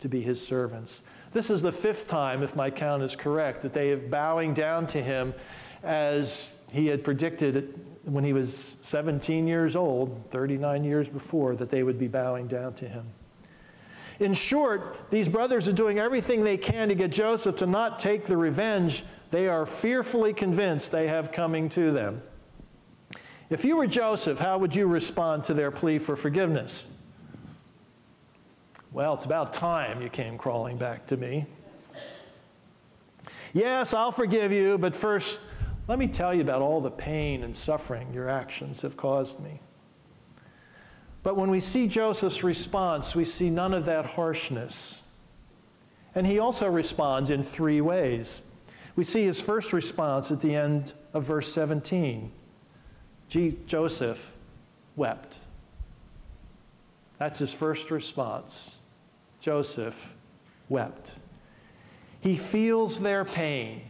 to 0.00 0.08
be 0.08 0.20
his 0.20 0.44
servants. 0.44 1.02
This 1.32 1.50
is 1.50 1.62
the 1.62 1.72
fifth 1.72 2.06
time, 2.08 2.42
if 2.42 2.54
my 2.54 2.70
count 2.70 3.02
is 3.02 3.16
correct, 3.16 3.62
that 3.62 3.72
they 3.72 3.88
have 3.88 4.10
bowing 4.10 4.52
down 4.52 4.86
to 4.88 5.02
him 5.02 5.34
as 5.82 6.56
he 6.70 6.86
had 6.86 7.04
predicted 7.04 7.80
when 8.04 8.24
he 8.24 8.32
was 8.32 8.76
17 8.82 9.46
years 9.46 9.76
old, 9.76 10.24
39 10.30 10.84
years 10.84 11.08
before, 11.08 11.56
that 11.56 11.70
they 11.70 11.82
would 11.82 11.98
be 11.98 12.08
bowing 12.08 12.46
down 12.46 12.74
to 12.74 12.88
him. 12.88 13.06
In 14.20 14.34
short, 14.34 15.10
these 15.10 15.28
brothers 15.28 15.66
are 15.66 15.72
doing 15.72 15.98
everything 15.98 16.44
they 16.44 16.56
can 16.56 16.88
to 16.88 16.94
get 16.94 17.10
Joseph 17.10 17.56
to 17.56 17.66
not 17.66 17.98
take 17.98 18.26
the 18.26 18.36
revenge 18.36 19.02
they 19.30 19.48
are 19.48 19.66
fearfully 19.66 20.32
convinced 20.32 20.92
they 20.92 21.08
have 21.08 21.32
coming 21.32 21.68
to 21.70 21.90
them. 21.90 22.22
If 23.50 23.64
you 23.64 23.76
were 23.76 23.86
Joseph, 23.86 24.38
how 24.38 24.58
would 24.58 24.74
you 24.74 24.86
respond 24.86 25.44
to 25.44 25.54
their 25.54 25.70
plea 25.70 25.98
for 25.98 26.14
forgiveness? 26.14 26.88
Well, 28.92 29.14
it's 29.14 29.24
about 29.24 29.52
time 29.52 30.00
you 30.00 30.08
came 30.08 30.38
crawling 30.38 30.78
back 30.78 31.06
to 31.06 31.16
me. 31.16 31.46
Yes, 33.52 33.92
I'll 33.92 34.12
forgive 34.12 34.52
you, 34.52 34.78
but 34.78 34.94
first, 34.94 35.40
let 35.88 35.98
me 35.98 36.06
tell 36.06 36.32
you 36.32 36.40
about 36.40 36.62
all 36.62 36.80
the 36.80 36.90
pain 36.90 37.42
and 37.42 37.54
suffering 37.56 38.14
your 38.14 38.28
actions 38.28 38.82
have 38.82 38.96
caused 38.96 39.40
me. 39.40 39.60
But 41.24 41.36
when 41.36 41.50
we 41.50 41.58
see 41.58 41.88
Joseph's 41.88 42.44
response, 42.44 43.14
we 43.14 43.24
see 43.24 43.50
none 43.50 43.74
of 43.74 43.86
that 43.86 44.04
harshness. 44.04 45.02
And 46.14 46.26
he 46.26 46.38
also 46.38 46.68
responds 46.68 47.30
in 47.30 47.42
three 47.42 47.80
ways. 47.80 48.42
We 48.94 49.02
see 49.02 49.24
his 49.24 49.40
first 49.40 49.72
response 49.72 50.30
at 50.30 50.40
the 50.40 50.54
end 50.54 50.92
of 51.12 51.24
verse 51.24 51.52
17 51.52 52.30
G- 53.28 53.56
Joseph 53.66 54.32
wept. 54.94 55.38
That's 57.18 57.38
his 57.38 57.54
first 57.54 57.90
response. 57.90 58.78
Joseph 59.40 60.14
wept. 60.68 61.16
He 62.20 62.36
feels 62.36 63.00
their 63.00 63.24
pain. 63.24 63.82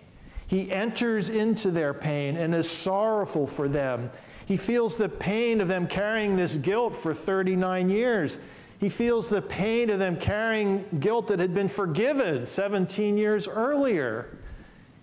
He 0.47 0.71
enters 0.71 1.29
into 1.29 1.73
their 1.73 1.95
pain 1.95 2.37
and 2.37 2.55
is 2.55 2.71
sorrowful 2.71 3.47
for 3.47 3.69
them. 3.69 4.11
He 4.47 4.57
feels 4.57 4.97
the 4.97 5.09
pain 5.09 5.61
of 5.61 5.69
them 5.69 5.87
carrying 5.87 6.37
this 6.37 6.57
guilt 6.57 6.95
for 6.95 7.15
39 7.15 7.89
years. 7.89 8.39
He 8.79 8.89
feels 8.89 9.29
the 9.29 9.41
pain 9.41 9.89
of 9.91 9.99
them 9.99 10.17
carrying 10.17 10.85
guilt 11.01 11.29
that 11.29 11.39
had 11.39 11.55
been 11.55 11.69
forgiven 11.69 12.45
17 12.45 13.17
years 13.17 13.49
earlier. 13.49 14.37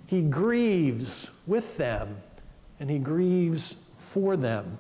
He 0.06 0.22
grieves 0.22 1.30
with 1.48 1.78
them 1.78 2.18
and 2.80 2.90
he 2.90 3.00
grieves 3.00 3.78
for 3.98 4.36
them. 4.36 4.78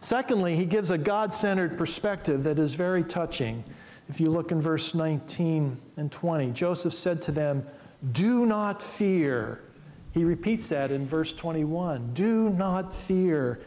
Secondly, 0.00 0.56
he 0.56 0.64
gives 0.64 0.90
a 0.90 0.98
God 0.98 1.32
centered 1.32 1.76
perspective 1.76 2.44
that 2.44 2.58
is 2.58 2.74
very 2.74 3.02
touching. 3.02 3.64
If 4.08 4.20
you 4.20 4.30
look 4.30 4.52
in 4.52 4.60
verse 4.60 4.94
19 4.94 5.76
and 5.96 6.10
20, 6.10 6.52
Joseph 6.52 6.94
said 6.94 7.20
to 7.22 7.32
them, 7.32 7.66
Do 8.12 8.46
not 8.46 8.82
fear. 8.82 9.62
He 10.12 10.24
repeats 10.24 10.68
that 10.70 10.90
in 10.90 11.06
verse 11.06 11.32
21 11.32 12.14
Do 12.14 12.50
not 12.50 12.94
fear. 12.94 13.60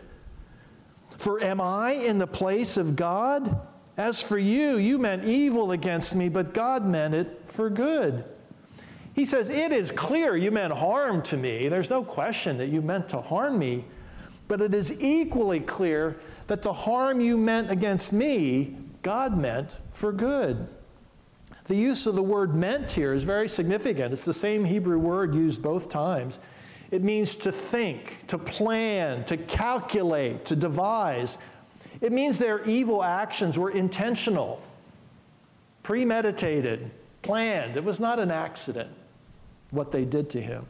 For 1.17 1.41
am 1.43 1.61
I 1.61 1.91
in 1.91 2.17
the 2.17 2.27
place 2.27 2.77
of 2.77 2.95
God? 2.95 3.67
As 3.97 4.21
for 4.21 4.37
you, 4.37 4.77
you 4.77 4.97
meant 4.97 5.25
evil 5.25 5.71
against 5.71 6.15
me, 6.15 6.29
but 6.29 6.53
God 6.53 6.85
meant 6.85 7.13
it 7.13 7.41
for 7.45 7.69
good. 7.69 8.23
He 9.13 9.25
says, 9.25 9.49
It 9.49 9.71
is 9.71 9.91
clear 9.91 10.35
you 10.35 10.51
meant 10.51 10.73
harm 10.73 11.21
to 11.23 11.37
me. 11.37 11.67
There's 11.67 11.89
no 11.89 12.03
question 12.03 12.57
that 12.57 12.67
you 12.67 12.81
meant 12.81 13.09
to 13.09 13.21
harm 13.21 13.59
me. 13.59 13.85
But 14.47 14.61
it 14.61 14.73
is 14.73 14.99
equally 14.99 15.59
clear 15.59 16.19
that 16.47 16.61
the 16.61 16.73
harm 16.73 17.21
you 17.21 17.37
meant 17.37 17.71
against 17.71 18.11
me, 18.11 18.77
God 19.01 19.37
meant 19.37 19.77
for 19.91 20.11
good. 20.11 20.67
The 21.71 21.77
use 21.77 22.05
of 22.05 22.15
the 22.15 22.21
word 22.21 22.53
meant 22.53 22.91
here 22.91 23.13
is 23.13 23.23
very 23.23 23.47
significant. 23.47 24.11
It's 24.11 24.25
the 24.25 24.33
same 24.33 24.65
Hebrew 24.65 24.99
word 24.99 25.33
used 25.33 25.61
both 25.61 25.87
times. 25.87 26.41
It 26.91 27.01
means 27.01 27.33
to 27.37 27.51
think, 27.53 28.27
to 28.27 28.37
plan, 28.37 29.23
to 29.23 29.37
calculate, 29.37 30.43
to 30.47 30.57
devise. 30.57 31.37
It 32.01 32.11
means 32.11 32.37
their 32.37 32.61
evil 32.65 33.01
actions 33.01 33.57
were 33.57 33.71
intentional, 33.71 34.61
premeditated, 35.81 36.91
planned. 37.21 37.77
It 37.77 37.85
was 37.85 38.01
not 38.01 38.19
an 38.19 38.31
accident 38.31 38.89
what 39.69 39.93
they 39.93 40.03
did 40.03 40.29
to 40.31 40.41
him. 40.41 40.65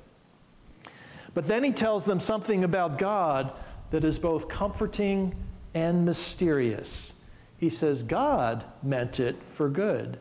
But 1.33 1.47
then 1.47 1.63
he 1.63 1.71
tells 1.71 2.05
them 2.05 2.19
something 2.19 2.63
about 2.63 2.99
God 2.99 3.53
that 3.89 4.03
is 4.03 4.19
both 4.19 4.47
comforting 4.47 5.33
and 5.73 6.05
mysterious. 6.05 7.23
He 7.57 7.71
says, 7.71 8.03
God 8.03 8.65
meant 8.83 9.19
it 9.19 9.35
for 9.47 9.67
good. 9.67 10.19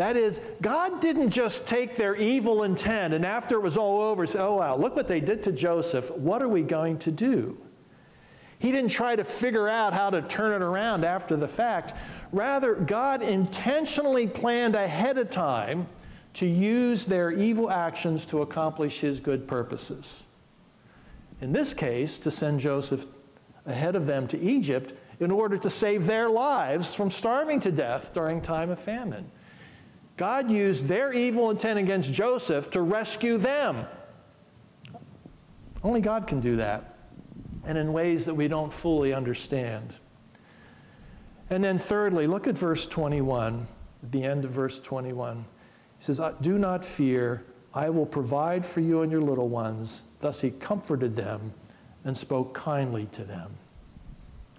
That 0.00 0.16
is, 0.16 0.40
God 0.62 1.02
didn't 1.02 1.28
just 1.28 1.66
take 1.66 1.94
their 1.94 2.16
evil 2.16 2.62
intent 2.62 3.12
and 3.12 3.26
after 3.26 3.56
it 3.56 3.60
was 3.60 3.76
all 3.76 4.00
over 4.00 4.24
say, 4.24 4.38
oh, 4.38 4.54
wow, 4.54 4.74
look 4.74 4.96
what 4.96 5.08
they 5.08 5.20
did 5.20 5.42
to 5.42 5.52
Joseph. 5.52 6.10
What 6.12 6.40
are 6.40 6.48
we 6.48 6.62
going 6.62 6.98
to 7.00 7.10
do? 7.10 7.58
He 8.58 8.72
didn't 8.72 8.92
try 8.92 9.14
to 9.14 9.24
figure 9.24 9.68
out 9.68 9.92
how 9.92 10.08
to 10.08 10.22
turn 10.22 10.54
it 10.54 10.64
around 10.64 11.04
after 11.04 11.36
the 11.36 11.46
fact. 11.46 11.92
Rather, 12.32 12.76
God 12.76 13.22
intentionally 13.22 14.26
planned 14.26 14.74
ahead 14.74 15.18
of 15.18 15.28
time 15.28 15.86
to 16.32 16.46
use 16.46 17.04
their 17.04 17.30
evil 17.30 17.70
actions 17.70 18.24
to 18.24 18.40
accomplish 18.40 19.00
his 19.00 19.20
good 19.20 19.46
purposes. 19.46 20.24
In 21.42 21.52
this 21.52 21.74
case, 21.74 22.18
to 22.20 22.30
send 22.30 22.60
Joseph 22.60 23.04
ahead 23.66 23.96
of 23.96 24.06
them 24.06 24.26
to 24.28 24.40
Egypt 24.40 24.94
in 25.20 25.30
order 25.30 25.58
to 25.58 25.68
save 25.68 26.06
their 26.06 26.30
lives 26.30 26.94
from 26.94 27.10
starving 27.10 27.60
to 27.60 27.70
death 27.70 28.14
during 28.14 28.40
time 28.40 28.70
of 28.70 28.80
famine. 28.80 29.30
God 30.20 30.50
used 30.50 30.84
their 30.84 31.14
evil 31.14 31.48
intent 31.48 31.78
against 31.78 32.12
Joseph 32.12 32.68
to 32.72 32.82
rescue 32.82 33.38
them. 33.38 33.86
Only 35.82 36.02
God 36.02 36.26
can 36.26 36.40
do 36.40 36.56
that, 36.56 36.94
and 37.64 37.78
in 37.78 37.90
ways 37.94 38.26
that 38.26 38.34
we 38.34 38.46
don't 38.46 38.70
fully 38.70 39.14
understand. 39.14 39.96
And 41.48 41.64
then, 41.64 41.78
thirdly, 41.78 42.26
look 42.26 42.46
at 42.46 42.58
verse 42.58 42.84
21, 42.86 43.66
at 44.02 44.12
the 44.12 44.22
end 44.22 44.44
of 44.44 44.50
verse 44.50 44.78
21. 44.78 45.38
He 45.38 45.44
says, 46.00 46.20
uh, 46.20 46.34
Do 46.42 46.58
not 46.58 46.84
fear, 46.84 47.46
I 47.72 47.88
will 47.88 48.04
provide 48.04 48.66
for 48.66 48.80
you 48.80 49.00
and 49.00 49.10
your 49.10 49.22
little 49.22 49.48
ones. 49.48 50.02
Thus 50.20 50.38
he 50.42 50.50
comforted 50.50 51.16
them 51.16 51.50
and 52.04 52.14
spoke 52.14 52.52
kindly 52.52 53.06
to 53.12 53.24
them. 53.24 53.54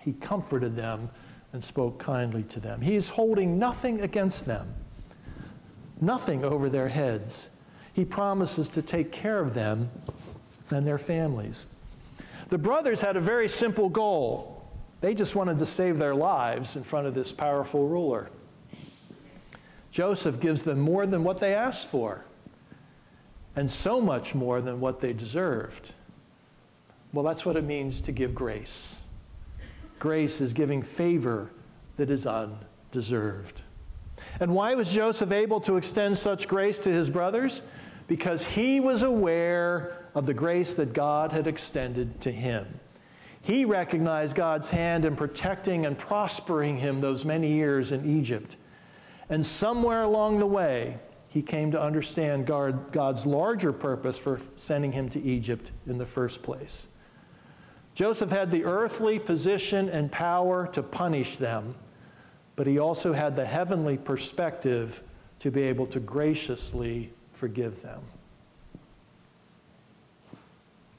He 0.01 0.13
comforted 0.13 0.75
them 0.75 1.11
and 1.53 1.63
spoke 1.63 1.99
kindly 1.99 2.41
to 2.45 2.59
them. 2.59 2.81
He 2.81 2.95
is 2.95 3.09
holding 3.09 3.59
nothing 3.59 4.01
against 4.01 4.47
them, 4.47 4.73
nothing 6.01 6.43
over 6.43 6.67
their 6.67 6.89
heads. 6.89 7.49
He 7.93 8.03
promises 8.03 8.67
to 8.69 8.81
take 8.81 9.11
care 9.11 9.39
of 9.39 9.53
them 9.53 9.89
and 10.69 10.85
their 10.85 10.97
families. 10.97 11.65
The 12.49 12.57
brothers 12.57 12.99
had 12.99 13.15
a 13.15 13.21
very 13.21 13.47
simple 13.47 13.87
goal. 13.87 14.69
They 14.99 15.13
just 15.13 15.35
wanted 15.35 15.57
to 15.59 15.65
save 15.65 15.97
their 15.97 16.15
lives 16.15 16.75
in 16.75 16.83
front 16.83 17.07
of 17.07 17.13
this 17.13 17.31
powerful 17.31 17.87
ruler. 17.87 18.29
Joseph 19.91 20.39
gives 20.39 20.63
them 20.63 20.79
more 20.79 21.05
than 21.05 21.23
what 21.23 21.39
they 21.39 21.53
asked 21.53 21.87
for, 21.87 22.25
and 23.55 23.69
so 23.69 23.99
much 23.99 24.33
more 24.33 24.61
than 24.61 24.79
what 24.79 25.01
they 25.01 25.11
deserved. 25.11 25.93
Well, 27.13 27.25
that's 27.25 27.45
what 27.45 27.57
it 27.57 27.65
means 27.65 27.99
to 28.01 28.11
give 28.11 28.33
grace. 28.33 29.03
Grace 29.99 30.39
is 30.39 30.53
giving 30.53 30.81
favor 30.81 31.51
that 31.97 32.09
is 32.09 32.25
undeserved. 32.25 33.61
And 34.39 34.53
why 34.53 34.75
was 34.75 34.91
Joseph 34.93 35.31
able 35.31 35.61
to 35.61 35.77
extend 35.77 36.17
such 36.17 36.47
grace 36.47 36.79
to 36.79 36.91
his 36.91 37.09
brothers? 37.09 37.61
Because 38.07 38.45
he 38.45 38.79
was 38.79 39.03
aware 39.03 39.97
of 40.15 40.25
the 40.25 40.33
grace 40.33 40.75
that 40.75 40.93
God 40.93 41.31
had 41.31 41.47
extended 41.47 42.21
to 42.21 42.31
him. 42.31 42.79
He 43.41 43.65
recognized 43.65 44.35
God's 44.35 44.69
hand 44.69 45.05
in 45.05 45.15
protecting 45.15 45.85
and 45.85 45.97
prospering 45.97 46.77
him 46.77 47.01
those 47.01 47.25
many 47.25 47.51
years 47.51 47.91
in 47.91 48.05
Egypt. 48.05 48.55
And 49.29 49.45
somewhere 49.45 50.03
along 50.03 50.39
the 50.39 50.45
way, 50.45 50.97
he 51.29 51.41
came 51.41 51.71
to 51.71 51.81
understand 51.81 52.45
God's 52.45 53.25
larger 53.25 53.71
purpose 53.71 54.19
for 54.19 54.39
sending 54.57 54.91
him 54.91 55.07
to 55.09 55.21
Egypt 55.21 55.71
in 55.87 55.97
the 55.97 56.05
first 56.05 56.43
place. 56.43 56.87
Joseph 57.95 58.29
had 58.29 58.51
the 58.51 58.65
earthly 58.65 59.17
position 59.17 59.89
and 59.89 60.11
power 60.11 60.67
to 60.73 60.83
punish 60.83 61.37
them, 61.37 61.75
but 62.55 62.67
he 62.67 62.79
also 62.79 63.13
had 63.13 63.35
the 63.35 63.45
heavenly 63.45 63.97
perspective 63.97 65.03
to 65.39 65.51
be 65.51 65.63
able 65.63 65.87
to 65.87 65.99
graciously 65.99 67.11
forgive 67.33 67.81
them. 67.81 68.01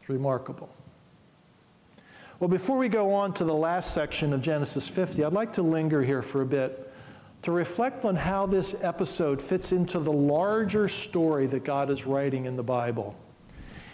It's 0.01 0.09
remarkable. 0.09 0.69
Well, 2.41 2.49
before 2.49 2.77
we 2.77 2.89
go 2.89 3.15
on 3.15 3.35
to 3.35 3.45
the 3.45 3.55
last 3.55 3.95
section 3.95 4.33
of 4.33 4.43
Genesis 4.43 4.89
50, 4.89 5.23
I'd 5.23 5.33
like 5.33 5.53
to 5.53 5.63
linger 5.63 6.03
here 6.03 6.23
for 6.23 6.43
a 6.43 6.47
bit 6.47 6.93
to 7.43 7.53
reflect 7.53 8.05
on 8.05 8.17
how 8.17 8.47
this 8.47 8.75
episode 8.83 9.41
fits 9.41 9.71
into 9.71 10.01
the 10.01 10.13
larger 10.13 10.89
story 10.89 11.47
that 11.47 11.65
God 11.65 11.91
is 11.91 12.07
writing 12.07 12.47
in 12.47 12.57
the 12.57 12.63
Bible. 12.63 13.17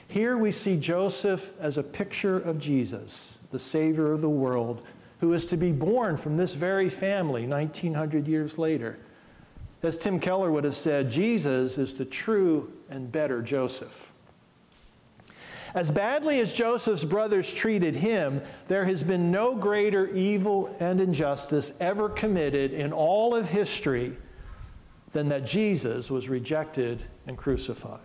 Here 0.06 0.38
we 0.38 0.52
see 0.52 0.78
Joseph 0.78 1.52
as 1.60 1.76
a 1.76 1.82
picture 1.82 2.38
of 2.38 2.58
Jesus, 2.58 3.38
the 3.50 3.58
Savior 3.58 4.12
of 4.12 4.22
the 4.22 4.30
world, 4.30 4.80
who 5.20 5.32
is 5.32 5.46
to 5.46 5.56
be 5.56 5.72
born 5.72 6.16
from 6.16 6.36
this 6.36 6.54
very 6.54 6.88
family 6.88 7.46
1900 7.46 8.28
years 8.28 8.58
later. 8.58 8.98
As 9.82 9.96
Tim 9.96 10.18
Keller 10.18 10.50
would 10.50 10.64
have 10.64 10.74
said, 10.74 11.10
Jesus 11.10 11.78
is 11.78 11.94
the 11.94 12.04
true 12.04 12.72
and 12.90 13.10
better 13.10 13.42
Joseph. 13.42 14.12
As 15.74 15.90
badly 15.90 16.40
as 16.40 16.52
Joseph's 16.52 17.04
brothers 17.04 17.52
treated 17.52 17.94
him, 17.94 18.40
there 18.68 18.84
has 18.86 19.02
been 19.02 19.30
no 19.30 19.54
greater 19.54 20.08
evil 20.08 20.74
and 20.80 21.00
injustice 21.00 21.72
ever 21.78 22.08
committed 22.08 22.72
in 22.72 22.92
all 22.92 23.36
of 23.36 23.48
history 23.48 24.16
than 25.12 25.28
that 25.28 25.44
Jesus 25.44 26.10
was 26.10 26.28
rejected 26.28 27.04
and 27.26 27.36
crucified. 27.36 28.00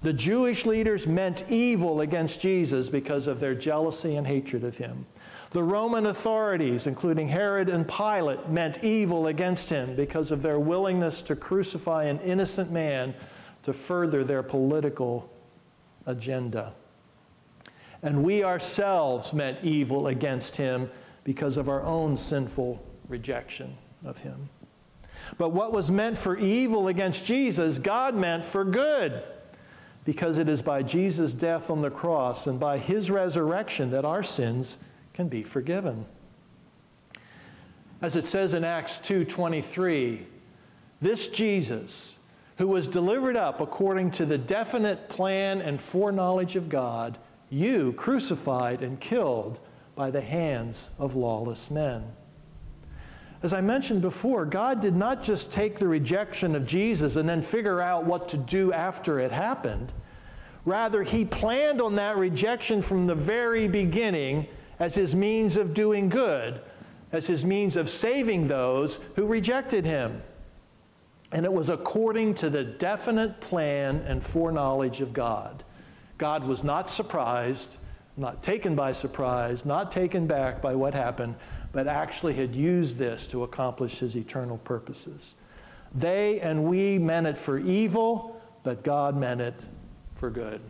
The 0.00 0.12
Jewish 0.12 0.66
leaders 0.66 1.06
meant 1.06 1.44
evil 1.48 2.00
against 2.00 2.40
Jesus 2.40 2.90
because 2.90 3.26
of 3.26 3.40
their 3.40 3.54
jealousy 3.54 4.16
and 4.16 4.26
hatred 4.26 4.62
of 4.62 4.76
him. 4.76 5.06
The 5.50 5.62
Roman 5.62 6.06
authorities, 6.06 6.86
including 6.86 7.28
Herod 7.28 7.68
and 7.68 7.88
Pilate, 7.88 8.48
meant 8.48 8.84
evil 8.84 9.28
against 9.28 9.70
him 9.70 9.96
because 9.96 10.30
of 10.30 10.42
their 10.42 10.58
willingness 10.58 11.22
to 11.22 11.36
crucify 11.36 12.04
an 12.04 12.20
innocent 12.20 12.70
man 12.70 13.14
to 13.62 13.72
further 13.72 14.22
their 14.22 14.42
political 14.42 15.30
agenda. 16.04 16.74
And 18.02 18.22
we 18.22 18.44
ourselves 18.44 19.32
meant 19.32 19.64
evil 19.64 20.08
against 20.08 20.56
him 20.56 20.90
because 21.24 21.56
of 21.56 21.68
our 21.68 21.82
own 21.82 22.16
sinful 22.16 22.84
rejection 23.08 23.76
of 24.04 24.18
him. 24.18 24.48
But 25.38 25.48
what 25.48 25.72
was 25.72 25.90
meant 25.90 26.18
for 26.18 26.36
evil 26.36 26.88
against 26.88 27.26
Jesus, 27.26 27.78
God 27.78 28.14
meant 28.14 28.44
for 28.44 28.64
good, 28.64 29.22
because 30.06 30.38
it 30.38 30.48
is 30.48 30.62
by 30.62 30.82
Jesus' 30.82 31.34
death 31.34 31.68
on 31.68 31.82
the 31.82 31.90
cross 31.90 32.46
and 32.46 32.58
by 32.58 32.78
his 32.78 33.10
resurrection 33.10 33.90
that 33.90 34.04
our 34.06 34.22
sins 34.22 34.78
can 35.12 35.28
be 35.28 35.42
forgiven. 35.42 36.06
As 38.00 38.14
it 38.14 38.24
says 38.24 38.54
in 38.54 38.64
Acts 38.64 38.98
2:23, 38.98 40.26
this 41.02 41.28
Jesus 41.28 42.18
who 42.58 42.68
was 42.68 42.88
delivered 42.88 43.36
up 43.36 43.60
according 43.60 44.10
to 44.12 44.24
the 44.24 44.38
definite 44.38 45.08
plan 45.08 45.60
and 45.60 45.80
foreknowledge 45.80 46.56
of 46.56 46.68
God, 46.68 47.18
you 47.50 47.92
crucified 47.94 48.82
and 48.82 49.00
killed 49.00 49.60
by 49.94 50.10
the 50.10 50.20
hands 50.20 50.90
of 50.98 51.16
lawless 51.16 51.70
men. 51.70 52.04
As 53.42 53.52
I 53.52 53.60
mentioned 53.60 54.02
before, 54.02 54.44
God 54.44 54.80
did 54.80 54.96
not 54.96 55.22
just 55.22 55.52
take 55.52 55.78
the 55.78 55.88
rejection 55.88 56.54
of 56.54 56.66
Jesus 56.66 57.16
and 57.16 57.28
then 57.28 57.42
figure 57.42 57.80
out 57.80 58.04
what 58.04 58.28
to 58.30 58.36
do 58.36 58.72
after 58.72 59.20
it 59.20 59.30
happened. 59.30 59.92
Rather, 60.66 61.04
He 61.04 61.24
planned 61.24 61.80
on 61.80 61.94
that 61.94 62.18
rejection 62.18 62.82
from 62.82 63.06
the 63.06 63.14
very 63.14 63.68
beginning 63.68 64.48
as 64.78 64.96
His 64.96 65.14
means 65.14 65.56
of 65.56 65.72
doing 65.72 66.08
good, 66.10 66.60
as 67.12 67.28
His 67.28 67.44
means 67.44 67.76
of 67.76 67.88
saving 67.88 68.48
those 68.48 68.98
who 69.14 69.26
rejected 69.26 69.86
Him. 69.86 70.20
And 71.32 71.46
it 71.46 71.52
was 71.52 71.70
according 71.70 72.34
to 72.34 72.50
the 72.50 72.64
definite 72.64 73.40
plan 73.40 74.02
and 74.06 74.22
foreknowledge 74.22 75.00
of 75.00 75.12
God. 75.12 75.62
God 76.18 76.44
was 76.44 76.64
not 76.64 76.90
surprised, 76.90 77.76
not 78.16 78.42
taken 78.42 78.74
by 78.74 78.92
surprise, 78.92 79.64
not 79.64 79.92
taken 79.92 80.26
back 80.26 80.60
by 80.60 80.74
what 80.74 80.94
happened, 80.94 81.36
but 81.72 81.86
actually 81.86 82.34
had 82.34 82.54
used 82.54 82.96
this 82.96 83.28
to 83.28 83.44
accomplish 83.44 83.98
his 83.98 84.16
eternal 84.16 84.58
purposes. 84.58 85.34
They 85.94 86.40
and 86.40 86.64
we 86.64 86.98
meant 86.98 87.26
it 87.26 87.38
for 87.38 87.58
evil, 87.58 88.40
but 88.62 88.82
God 88.82 89.16
meant 89.16 89.40
it 89.40 89.54
for 90.16 90.30
good. 90.30 90.60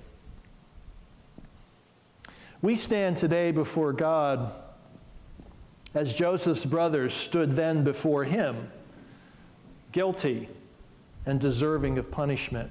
We 2.61 2.77
stand 2.77 3.17
today 3.17 3.53
before 3.53 3.93
God 3.93 4.53
as 5.95 6.13
Joseph's 6.13 6.65
brothers 6.65 7.15
stood 7.15 7.53
then 7.53 7.85
before 7.85 8.25
him 8.25 8.71
guilty 9.93 10.49
and 11.25 11.41
deserving 11.41 11.97
of 11.97 12.11
punishment. 12.11 12.71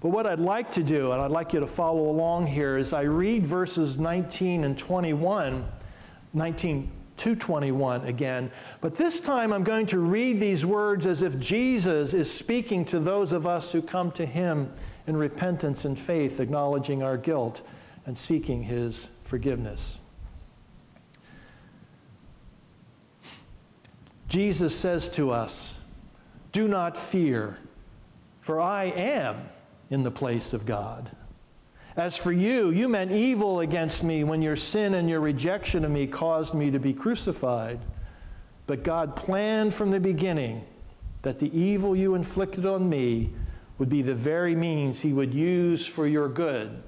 But 0.00 0.08
what 0.08 0.26
I'd 0.26 0.40
like 0.40 0.70
to 0.72 0.82
do, 0.82 1.12
and 1.12 1.20
I'd 1.20 1.30
like 1.30 1.52
you 1.52 1.60
to 1.60 1.66
follow 1.66 2.08
along 2.08 2.46
here, 2.46 2.78
is 2.78 2.92
I 2.92 3.02
read 3.02 3.46
verses 3.46 3.98
19 3.98 4.64
and 4.64 4.76
21, 4.76 5.64
19 6.32 6.90
to 7.18 7.36
21 7.36 8.06
again. 8.06 8.50
But 8.80 8.94
this 8.94 9.20
time 9.20 9.52
I'm 9.52 9.62
going 9.62 9.86
to 9.86 9.98
read 9.98 10.38
these 10.38 10.64
words 10.64 11.04
as 11.04 11.20
if 11.20 11.38
Jesus 11.38 12.14
is 12.14 12.32
speaking 12.32 12.84
to 12.86 12.98
those 12.98 13.30
of 13.30 13.46
us 13.46 13.70
who 13.70 13.82
come 13.82 14.10
to 14.12 14.24
him 14.24 14.72
in 15.06 15.16
repentance 15.16 15.84
and 15.84 15.98
faith, 15.98 16.40
acknowledging 16.40 17.02
our 17.02 17.16
guilt 17.16 17.62
and 18.06 18.16
seeking 18.16 18.62
his 18.62 19.08
forgiveness. 19.24 19.98
Jesus 24.28 24.76
says 24.76 25.08
to 25.10 25.30
us, 25.30 25.76
do 26.52 26.68
not 26.68 26.96
fear, 26.96 27.58
for 28.40 28.60
I 28.60 28.84
am 28.84 29.48
in 29.90 30.02
the 30.02 30.10
place 30.10 30.52
of 30.52 30.66
God. 30.66 31.10
As 31.96 32.16
for 32.16 32.32
you, 32.32 32.70
you 32.70 32.88
meant 32.88 33.10
evil 33.10 33.60
against 33.60 34.04
me 34.04 34.22
when 34.24 34.40
your 34.40 34.56
sin 34.56 34.94
and 34.94 35.10
your 35.10 35.20
rejection 35.20 35.84
of 35.84 35.90
me 35.90 36.06
caused 36.06 36.54
me 36.54 36.70
to 36.70 36.78
be 36.78 36.92
crucified. 36.92 37.80
But 38.66 38.84
God 38.84 39.16
planned 39.16 39.74
from 39.74 39.90
the 39.90 40.00
beginning 40.00 40.64
that 41.22 41.40
the 41.40 41.56
evil 41.56 41.96
you 41.96 42.14
inflicted 42.14 42.64
on 42.64 42.88
me 42.88 43.30
would 43.80 43.88
be 43.88 44.02
the 44.02 44.14
very 44.14 44.54
means 44.54 45.00
he 45.00 45.14
would 45.14 45.32
use 45.32 45.86
for 45.86 46.06
your 46.06 46.28
good 46.28 46.82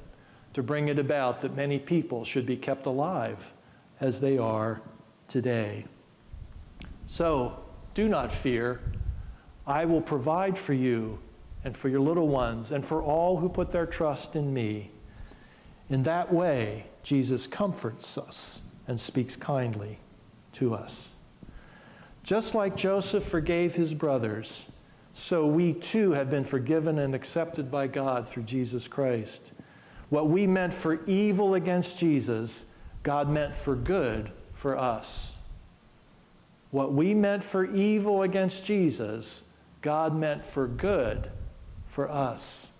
to 0.52 0.62
bring 0.62 0.88
it 0.88 0.98
about 0.98 1.40
that 1.40 1.56
many 1.56 1.78
people 1.78 2.22
should 2.22 2.44
be 2.44 2.54
kept 2.54 2.84
alive 2.84 3.54
as 3.98 4.20
they 4.20 4.36
are 4.36 4.82
today. 5.26 5.86
So, 7.06 7.64
do 7.94 8.10
not 8.10 8.30
fear. 8.30 8.82
I 9.66 9.86
will 9.86 10.02
provide 10.02 10.58
for 10.58 10.74
you 10.74 11.18
and 11.64 11.74
for 11.74 11.88
your 11.88 12.00
little 12.00 12.28
ones 12.28 12.72
and 12.72 12.84
for 12.84 13.02
all 13.02 13.38
who 13.38 13.48
put 13.48 13.70
their 13.70 13.86
trust 13.86 14.36
in 14.36 14.52
me. 14.52 14.90
In 15.88 16.02
that 16.02 16.30
way, 16.30 16.88
Jesus 17.02 17.46
comforts 17.46 18.18
us 18.18 18.60
and 18.86 19.00
speaks 19.00 19.34
kindly 19.34 19.98
to 20.52 20.74
us. 20.74 21.14
Just 22.22 22.54
like 22.54 22.76
Joseph 22.76 23.24
forgave 23.24 23.76
his 23.76 23.94
brothers, 23.94 24.66
so 25.12 25.46
we 25.46 25.74
too 25.74 26.12
have 26.12 26.30
been 26.30 26.44
forgiven 26.44 26.98
and 26.98 27.14
accepted 27.14 27.70
by 27.70 27.86
God 27.86 28.28
through 28.28 28.44
Jesus 28.44 28.88
Christ. 28.88 29.52
What 30.08 30.28
we 30.28 30.46
meant 30.46 30.74
for 30.74 31.04
evil 31.06 31.54
against 31.54 31.98
Jesus, 31.98 32.66
God 33.02 33.28
meant 33.28 33.54
for 33.54 33.74
good 33.74 34.30
for 34.54 34.76
us. 34.76 35.34
What 36.70 36.92
we 36.92 37.14
meant 37.14 37.44
for 37.44 37.64
evil 37.64 38.22
against 38.22 38.66
Jesus, 38.66 39.44
God 39.82 40.16
meant 40.16 40.44
for 40.44 40.66
good 40.66 41.30
for 41.86 42.10
us. 42.10 42.70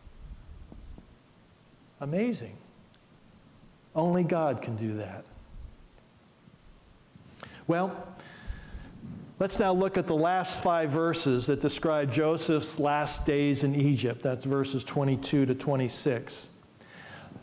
Amazing. 2.01 2.57
Only 3.95 4.25
God 4.25 4.63
can 4.63 4.77
do 4.77 4.95
that. 4.95 5.25
Well, 7.67 8.07
let's 9.39 9.59
now 9.59 9.73
look 9.73 9.99
at 9.99 10.07
the 10.07 10.17
last 10.17 10.63
five 10.63 10.91
verses 10.91 11.47
that 11.47 11.61
describe 11.61 12.13
Joseph's 12.13 12.79
last 12.79 13.25
days 13.27 13.65
in 13.65 13.75
Egypt. 13.75 14.23
That's 14.23 14.45
verses 14.45 14.85
22 14.85 15.47
to 15.47 15.55
26. 15.55 16.49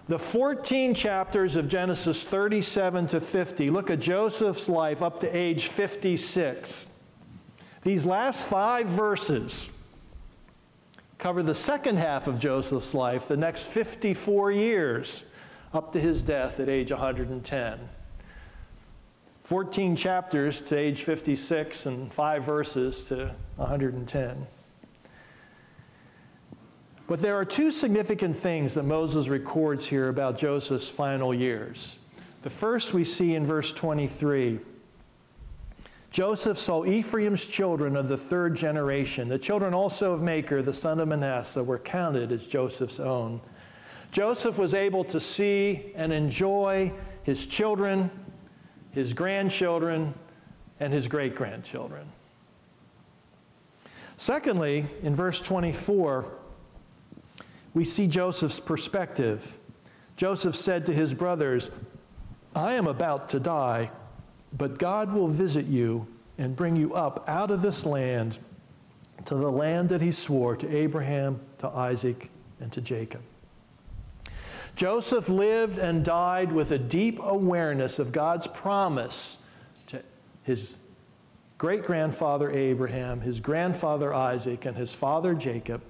The 0.08 0.20
14 0.20 0.96
chapters 0.96 1.56
of 1.56 1.68
Genesis 1.68 2.24
37 2.24 3.08
to 3.10 3.22
50 3.22 3.70
look 3.70 3.92
at 3.92 4.00
Joseph's 4.00 4.68
life 4.68 5.04
up 5.04 5.20
to 5.20 5.36
age 5.36 5.68
56. 5.68 6.88
These 7.84 8.06
last 8.06 8.50
five 8.50 8.88
verses 8.88 9.72
cover 11.20 11.44
the 11.44 11.54
second 11.54 12.00
half 12.00 12.28
of 12.28 12.40
Joseph's 12.40 12.96
life, 12.96 13.28
the 13.28 13.38
next 13.38 13.68
54 13.68 14.52
years, 14.52 15.32
up 15.74 15.94
to 15.94 16.00
his 16.00 16.24
death 16.24 16.60
at 16.60 16.70
age 16.70 16.92
110. 16.92 17.80
14 19.50 19.96
chapters 19.96 20.62
to 20.62 20.78
age 20.78 21.02
56 21.02 21.88
and 21.88 22.14
five 22.14 22.44
verses 22.44 23.06
to 23.06 23.34
110. 23.56 24.46
But 27.08 27.20
there 27.20 27.36
are 27.36 27.44
two 27.44 27.72
significant 27.72 28.36
things 28.36 28.76
that 28.76 28.84
Moses 28.84 29.28
records 29.28 29.88
here 29.88 30.10
about 30.10 30.38
Joseph's 30.38 30.88
final 30.88 31.34
years. 31.34 31.96
The 32.44 32.52
first 32.52 32.94
we 32.94 33.04
see 33.04 33.34
in 33.34 33.44
verse 33.44 33.74
23. 33.74 34.60
Joseph 36.12 36.60
saw 36.60 36.86
Ephraim's 36.86 37.48
children 37.48 37.96
of 37.96 38.08
the 38.08 38.18
third 38.18 38.56
generation, 38.56 39.28
the 39.28 39.40
children 39.40 39.74
also 39.74 40.14
of 40.14 40.22
Machir, 40.22 40.62
the 40.62 40.72
son 40.76 41.00
of 41.00 41.08
Manasseh, 41.08 41.64
were 41.64 41.80
counted 41.80 42.32
as 42.32 42.46
Joseph's 42.46 43.00
own. 43.00 43.42
Joseph 44.12 44.60
was 44.60 44.76
able 44.76 45.04
to 45.06 45.20
see 45.20 45.92
and 45.96 46.14
enjoy 46.14 46.94
his 47.24 47.48
children, 47.48 48.12
his 48.92 49.14
grandchildren, 49.14 50.14
and 50.80 50.94
his 50.94 51.08
great 51.08 51.36
grandchildren. 51.36 52.08
Secondly, 54.18 54.86
in 55.04 55.16
verse 55.16 55.40
24, 55.42 56.26
we 57.74 57.84
see 57.84 58.08
Joseph's 58.08 58.60
perspective. 58.60 59.58
Joseph 60.16 60.56
said 60.56 60.86
to 60.88 60.94
his 60.94 61.14
brothers, 61.14 61.70
I 62.56 62.74
am 62.74 62.88
about 62.88 63.30
to 63.30 63.40
die 63.40 63.92
but 64.58 64.78
God 64.78 65.14
will 65.14 65.28
visit 65.28 65.66
you 65.66 66.08
and 66.38 66.56
bring 66.56 66.76
you 66.76 66.94
up 66.94 67.28
out 67.28 67.52
of 67.52 67.62
this 67.62 67.86
land 67.86 68.40
to 69.26 69.36
the 69.36 69.52
land 69.52 69.90
that 69.90 70.02
he 70.02 70.12
swore 70.12 70.56
to 70.56 70.76
Abraham, 70.76 71.40
to 71.60 71.68
Isaac, 71.68 72.30
and 72.62 72.72
to 72.72 72.82
Jacob. 72.82 73.22
Joseph 74.80 75.28
lived 75.28 75.78
and 75.78 76.06
died 76.06 76.54
with 76.54 76.72
a 76.72 76.78
deep 76.78 77.20
awareness 77.22 78.00
of 78.00 78.14
God's 78.14 78.48
promise 78.48 79.40
to 79.88 80.02
his 80.44 80.78
great 81.58 81.84
grandfather 81.84 82.50
Abraham, 82.50 83.20
his 83.20 83.42
grandfather 83.42 84.14
Isaac, 84.14 84.64
and 84.64 84.78
his 84.78 84.96
father 84.96 85.34
Jacob, 85.34 85.82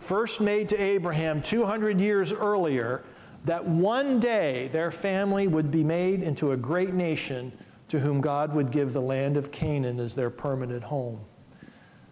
first 0.00 0.40
made 0.40 0.68
to 0.70 0.76
Abraham 0.76 1.40
200 1.40 2.00
years 2.00 2.32
earlier, 2.32 3.04
that 3.44 3.64
one 3.64 4.18
day 4.18 4.66
their 4.72 4.90
family 4.90 5.46
would 5.46 5.70
be 5.70 5.84
made 5.84 6.20
into 6.20 6.50
a 6.50 6.56
great 6.56 6.94
nation 6.94 7.52
to 7.86 8.00
whom 8.00 8.20
God 8.20 8.52
would 8.52 8.72
give 8.72 8.92
the 8.92 9.00
land 9.00 9.36
of 9.36 9.52
Canaan 9.52 10.00
as 10.00 10.16
their 10.16 10.28
permanent 10.28 10.82
home. 10.82 11.20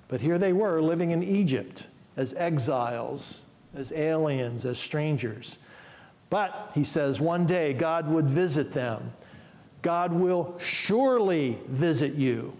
But 0.07 0.21
here 0.21 0.38
they 0.38 0.53
were 0.53 0.81
living 0.81 1.11
in 1.11 1.25
Egypt 1.25 1.88
as 2.16 2.33
exiles, 2.35 3.42
as 3.75 3.90
aliens, 3.90 4.64
as 4.64 4.79
strangers. 4.79 5.59
But, 6.31 6.73
he 6.75 6.85
says, 6.85 7.21
one 7.21 7.47
day 7.47 7.73
God 7.73 8.09
would 8.09 8.31
visit 8.31 8.73
them. 8.73 9.12
God 9.83 10.12
will 10.12 10.57
surely 10.59 11.59
visit 11.69 12.15
you 12.15 12.57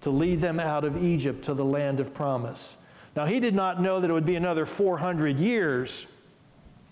to 0.00 0.10
lead 0.10 0.40
them 0.40 0.58
out 0.58 0.84
of 0.84 1.02
Egypt 1.02 1.44
to 1.44 1.54
the 1.54 1.64
land 1.64 2.00
of 2.00 2.14
promise. 2.14 2.76
Now, 3.14 3.26
he 3.26 3.40
did 3.40 3.54
not 3.54 3.82
know 3.82 4.00
that 4.00 4.08
it 4.08 4.12
would 4.12 4.24
be 4.24 4.36
another 4.36 4.64
400 4.64 5.38
years 5.38 6.06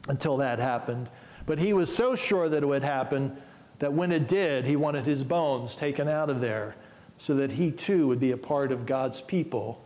until 0.08 0.36
that 0.38 0.58
happened, 0.58 1.08
but 1.46 1.58
he 1.58 1.72
was 1.72 1.94
so 1.94 2.14
sure 2.14 2.48
that 2.48 2.62
it 2.62 2.66
would 2.66 2.82
happen 2.82 3.36
that 3.78 3.92
when 3.92 4.12
it 4.12 4.28
did, 4.28 4.64
he 4.64 4.76
wanted 4.76 5.04
his 5.04 5.22
bones 5.22 5.76
taken 5.76 6.08
out 6.08 6.28
of 6.28 6.40
there 6.40 6.74
so 7.16 7.34
that 7.36 7.52
he 7.52 7.70
too 7.70 8.08
would 8.08 8.20
be 8.20 8.32
a 8.32 8.36
part 8.36 8.72
of 8.72 8.86
God's 8.86 9.20
people 9.20 9.84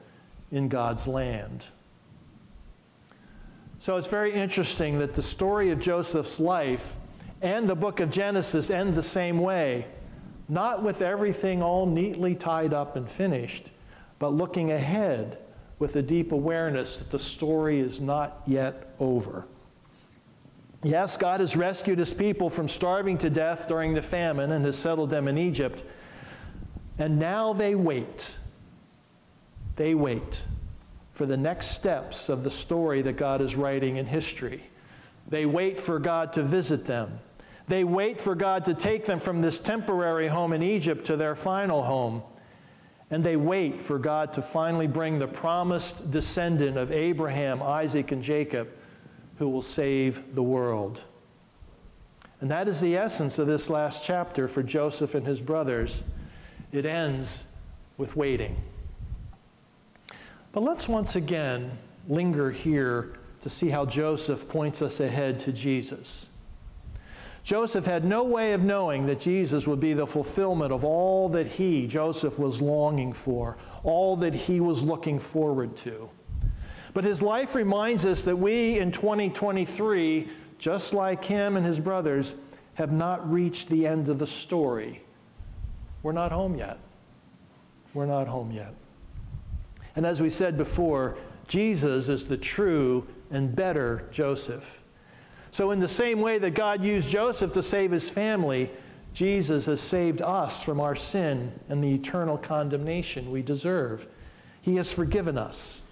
in 0.51 0.69
God's 0.69 1.07
land. 1.07 1.69
So 3.83 3.97
it's 3.97 4.07
very 4.07 4.33
interesting 4.33 5.01
that 5.01 5.15
the 5.15 5.23
story 5.23 5.73
of 5.73 5.81
Joseph's 5.81 6.39
life 6.39 6.95
and 7.41 7.69
the 7.69 7.75
book 7.75 7.99
of 7.99 8.13
Genesis 8.13 8.71
end 8.71 8.95
the 8.95 9.03
same 9.03 9.41
way, 9.41 9.89
not 10.49 10.85
with 10.85 11.03
everything 11.03 11.65
all 11.65 11.85
neatly 11.85 12.37
tied 12.37 12.73
up 12.73 12.95
and 12.95 13.11
finished, 13.11 13.73
but 14.21 14.29
looking 14.29 14.71
ahead 14.71 15.39
with 15.81 15.97
a 15.97 16.03
deep 16.03 16.31
awareness 16.31 16.99
that 16.99 17.11
the 17.11 17.19
story 17.19 17.81
is 17.81 18.01
not 18.01 18.41
yet 18.47 18.95
over. 19.01 19.47
Yes, 20.85 21.17
God 21.17 21.41
has 21.41 21.57
rescued 21.57 21.99
his 21.99 22.15
people 22.15 22.51
from 22.51 22.69
starving 22.69 23.19
to 23.19 23.31
death 23.31 23.67
during 23.67 23.95
the 23.95 24.03
famine 24.03 24.53
and 24.53 24.65
has 24.65 24.79
settled 24.79 25.11
them 25.11 25.27
in 25.27 25.37
Egypt. 25.37 25.83
And 26.99 27.19
now 27.19 27.53
they 27.53 27.75
wait. 27.75 28.37
They 29.75 29.97
wait 29.97 30.45
for 31.23 31.27
the 31.27 31.37
next 31.37 31.69
steps 31.69 32.29
of 32.29 32.43
the 32.43 32.51
story 32.51 33.01
that 33.01 33.13
God 33.13 33.41
is 33.41 33.55
writing 33.55 33.97
in 33.97 34.07
history. 34.07 34.61
They 35.29 35.47
wait 35.47 35.79
for 35.79 36.01
God 36.01 36.33
to 36.33 36.43
visit 36.43 36.85
them. 36.85 37.21
They 37.69 37.85
wait 37.85 38.21
for 38.21 38.35
God 38.35 38.65
to 38.65 38.75
take 38.75 39.05
them 39.05 39.21
from 39.21 39.41
this 39.41 39.61
temporary 39.61 40.27
home 40.27 40.53
in 40.53 40.65
Egypt 40.65 41.05
to 41.05 41.17
their 41.17 41.37
final 41.37 41.85
home. 41.85 42.25
And 43.09 43.23
they 43.23 43.37
wait 43.37 43.81
for 43.81 44.01
God 44.01 44.33
to 44.33 44.43
finally 44.43 44.89
bring 44.89 45.21
the 45.21 45.29
promised 45.29 46.11
descendant 46.11 46.77
of 46.77 46.91
Abraham, 46.91 47.63
Isaac, 47.63 48.11
and 48.11 48.21
Jacob 48.21 48.69
who 49.37 49.49
will 49.49 49.63
save 49.63 50.35
the 50.35 50.43
world. 50.43 51.05
And 52.41 52.51
that 52.51 52.67
is 52.67 52.81
the 52.81 52.97
essence 52.97 53.39
of 53.39 53.47
this 53.47 53.71
last 53.71 54.05
chapter 54.05 54.49
for 54.49 54.65
Joseph 54.65 55.15
and 55.15 55.25
his 55.25 55.41
brothers. 55.41 56.03
It 56.73 56.85
ends 56.85 57.45
with 57.97 58.17
waiting. 58.17 58.57
But 60.53 60.63
let's 60.63 60.89
once 60.89 61.17
again 61.17 61.71
linger 62.09 62.51
here 62.51 63.15
to 63.41 63.49
see 63.49 63.69
how 63.69 63.87
Joseph 63.87 64.49
points 64.49 64.83
us 64.83 65.01
ahead 65.01 65.41
to 65.41 65.53
Jesus. 65.53 66.27
Joseph 67.43 67.87
had 67.87 68.05
no 68.05 68.23
way 68.23 68.53
of 68.53 68.63
knowing 68.63 69.07
that 69.07 69.19
Jesus 69.19 69.67
would 69.67 69.81
be 69.81 69.95
the 69.95 70.07
fulfillment 70.07 70.73
of 70.73 70.85
all 70.85 71.29
that 71.31 71.47
he, 71.47 71.89
Joseph, 71.89 72.39
was 72.39 72.63
longing 72.63 73.13
for, 73.13 73.57
all 73.83 74.15
that 74.17 74.33
he 74.33 74.61
was 74.61 74.85
looking 74.85 75.19
forward 75.19 75.77
to. 75.79 76.09
But 76.95 77.05
his 77.05 77.23
life 77.23 77.55
reminds 77.55 78.05
us 78.05 78.23
that 78.25 78.37
we 78.37 78.79
in 78.79 78.93
2023, 78.93 80.29
just 80.59 80.95
like 80.95 81.25
him 81.25 81.57
and 81.57 81.67
his 81.67 81.81
brothers, 81.81 82.37
have 82.75 82.93
not 82.93 83.29
reached 83.31 83.69
the 83.69 83.87
end 83.87 84.09
of 84.09 84.19
the 84.19 84.27
story. 84.27 85.03
We're 86.03 86.13
not 86.13 86.31
home 86.31 86.55
yet. 86.55 86.79
We're 87.93 88.07
not 88.07 88.29
home 88.29 88.53
yet. 88.53 88.75
And 89.97 90.07
as 90.07 90.21
we 90.21 90.31
said 90.31 90.57
before, 90.57 91.17
Jesus 91.49 92.09
is 92.09 92.27
the 92.27 92.37
true 92.37 93.07
and 93.31 93.55
better 93.55 94.09
Joseph. 94.11 94.83
So, 95.51 95.71
in 95.71 95.81
the 95.81 95.89
same 95.89 96.21
way 96.21 96.39
that 96.39 96.55
God 96.55 96.83
used 96.83 97.11
Joseph 97.11 97.53
to 97.53 97.63
save 97.63 97.91
his 97.91 98.09
family, 98.09 98.71
Jesus 99.13 99.67
has 99.67 99.81
saved 99.81 100.23
us 100.23 100.63
from 100.63 100.81
our 100.81 100.97
sin 100.97 101.53
and 101.69 101.85
the 101.85 101.95
eternal 101.95 102.39
condemnation 102.39 103.31
we 103.31 103.43
deserve. 103.43 104.07
He 104.63 104.77
has 104.77 104.95
forgiven 104.95 105.37
us. 105.37 105.83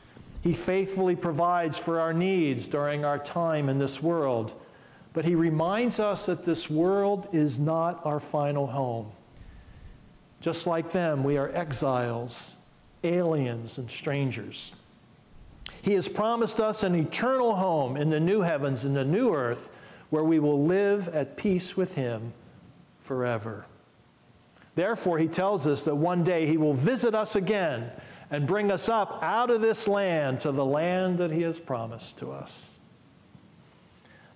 He 0.43 0.55
faithfully 0.55 1.17
provides 1.17 1.79
for 1.79 2.01
our 2.01 2.15
needs 2.15 2.67
during 2.67 3.05
our 3.05 3.19
time 3.19 3.69
in 3.69 3.79
this 3.79 4.03
world. 4.03 4.55
But 5.13 5.27
He 5.27 5.35
reminds 5.35 6.01
us 6.01 6.27
that 6.27 6.45
this 6.45 6.71
world 6.71 7.29
is 7.33 7.59
not 7.59 8.05
our 8.07 8.21
final 8.21 8.67
home. 8.67 9.13
Just 10.41 10.67
like 10.67 10.91
them, 10.91 11.23
we 11.23 11.37
are 11.37 11.51
exiles, 11.51 12.57
aliens, 13.05 13.79
and 13.79 13.91
strangers. 13.91 14.73
He 15.83 15.95
has 15.95 16.09
promised 16.09 16.61
us 16.61 16.83
an 16.83 16.95
eternal 16.95 17.57
home 17.57 17.97
in 17.97 18.11
the 18.11 18.21
new 18.21 18.43
heavens 18.43 18.85
and 18.85 18.97
the 18.97 19.05
new 19.05 19.35
earth 19.35 19.71
where 20.11 20.25
we 20.25 20.39
will 20.39 20.65
live 20.65 21.09
at 21.09 21.37
peace 21.37 21.77
with 21.77 21.95
Him 21.95 22.33
forever. 23.03 23.65
Therefore, 24.75 25.19
He 25.19 25.29
tells 25.29 25.67
us 25.67 25.85
that 25.85 25.95
one 25.95 26.23
day 26.23 26.47
He 26.47 26.57
will 26.57 26.75
visit 26.75 27.15
us 27.15 27.37
again 27.37 27.91
and 28.31 28.47
bring 28.47 28.71
us 28.71 28.89
up 28.89 29.19
out 29.23 29.51
of 29.51 29.61
this 29.61 29.89
land 29.89 30.41
to 30.41 30.53
the 30.53 30.65
land 30.65 31.19
that 31.19 31.31
He 31.31 31.43
has 31.43 31.59
promised 31.59 32.19
to 32.19 32.31
us. 32.31 32.69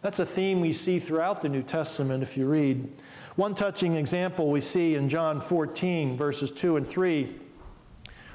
That's 0.00 0.18
a 0.18 0.26
theme 0.26 0.60
we 0.60 0.72
see 0.72 0.98
throughout 0.98 1.40
the 1.40 1.48
New 1.48 1.62
Testament 1.62 2.22
if 2.22 2.36
you 2.36 2.46
read. 2.46 2.92
One 3.36 3.54
touching 3.54 3.96
example 3.96 4.50
we 4.50 4.60
see 4.60 4.96
in 4.96 5.08
John 5.08 5.40
14, 5.40 6.16
verses 6.16 6.50
2 6.50 6.76
and 6.76 6.86
3, 6.86 7.34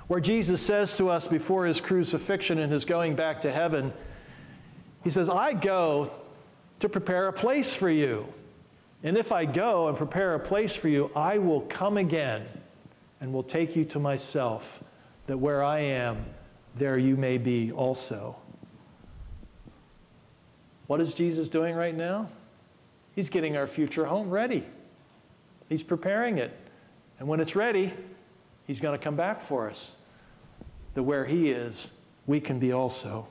where 0.10 0.19
Jesus 0.19 0.60
says 0.60 0.98
to 0.98 1.08
us 1.08 1.28
before 1.28 1.67
his 1.67 1.80
crucifixion 1.80 2.58
and 2.58 2.72
his 2.72 2.84
going 2.84 3.15
back 3.15 3.41
to 3.41 3.52
heaven, 3.52 3.93
He 5.04 5.12
says, 5.12 5.30
I 5.30 5.54
go 5.54 6.12
to 6.80 6.89
prepare 6.89 7.28
a 7.28 7.34
place 7.34 7.76
for 7.76 7.91
you. 7.91 8.26
And 9.04 9.15
if 9.15 9.32
I 9.32 9.45
go 9.45 9.88
and 9.88 9.95
prepare 9.95 10.34
a 10.34 10.39
place 10.39 10.76
for 10.76 10.89
you, 10.89 11.12
I 11.15 11.38
will 11.38 11.62
come 11.62 11.95
again 11.95 12.48
and 13.22 13.32
will 13.32 13.43
take 13.43 13.76
you 13.76 13.86
to 13.86 14.00
myself, 14.00 14.84
that 15.28 15.38
where 15.38 15.63
I 15.63 15.80
am, 15.80 16.26
there 16.76 16.98
you 16.98 17.15
may 17.15 17.38
be 17.38 17.72
also. 17.72 18.36
What 20.88 21.02
is 21.02 21.13
Jesus 21.13 21.50
doing 21.50 21.76
right 21.76 21.95
now? 21.95 22.30
He's 23.13 23.30
getting 23.30 23.56
our 23.56 23.67
future 23.67 24.06
home 24.06 24.32
ready. 24.32 24.65
He's 25.69 25.84
preparing 25.84 26.39
it. 26.39 26.52
And 27.19 27.28
when 27.28 27.39
it's 27.39 27.56
ready, 27.56 27.93
He's 28.65 28.80
going 28.80 28.98
to 28.98 29.04
come 29.04 29.15
back 29.15 29.39
for 29.39 29.69
us. 29.69 29.95
That 30.93 31.04
where 31.04 31.25
He 31.25 31.52
is, 31.52 31.91
we 32.28 32.39
can 32.39 32.60
be 32.60 32.71
also. 32.71 33.28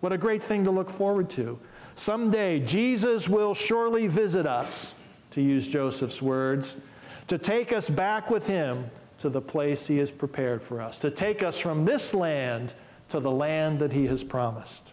What 0.00 0.12
a 0.12 0.18
great 0.18 0.42
thing 0.42 0.64
to 0.64 0.70
look 0.70 0.90
forward 0.90 1.28
to. 1.30 1.58
Someday, 1.94 2.60
Jesus 2.60 3.28
will 3.28 3.54
surely 3.54 4.06
visit 4.06 4.46
us, 4.46 4.94
to 5.32 5.42
use 5.42 5.66
Joseph's 5.66 6.22
words, 6.22 6.78
to 7.26 7.38
take 7.38 7.72
us 7.72 7.90
back 7.90 8.30
with 8.30 8.46
him 8.46 8.88
to 9.18 9.28
the 9.28 9.40
place 9.40 9.86
he 9.86 9.98
has 9.98 10.10
prepared 10.10 10.62
for 10.62 10.80
us, 10.80 10.98
to 11.00 11.10
take 11.10 11.42
us 11.42 11.58
from 11.58 11.84
this 11.84 12.14
land 12.14 12.74
to 13.08 13.20
the 13.20 13.30
land 13.30 13.78
that 13.80 13.92
he 13.92 14.06
has 14.06 14.22
promised. 14.22 14.92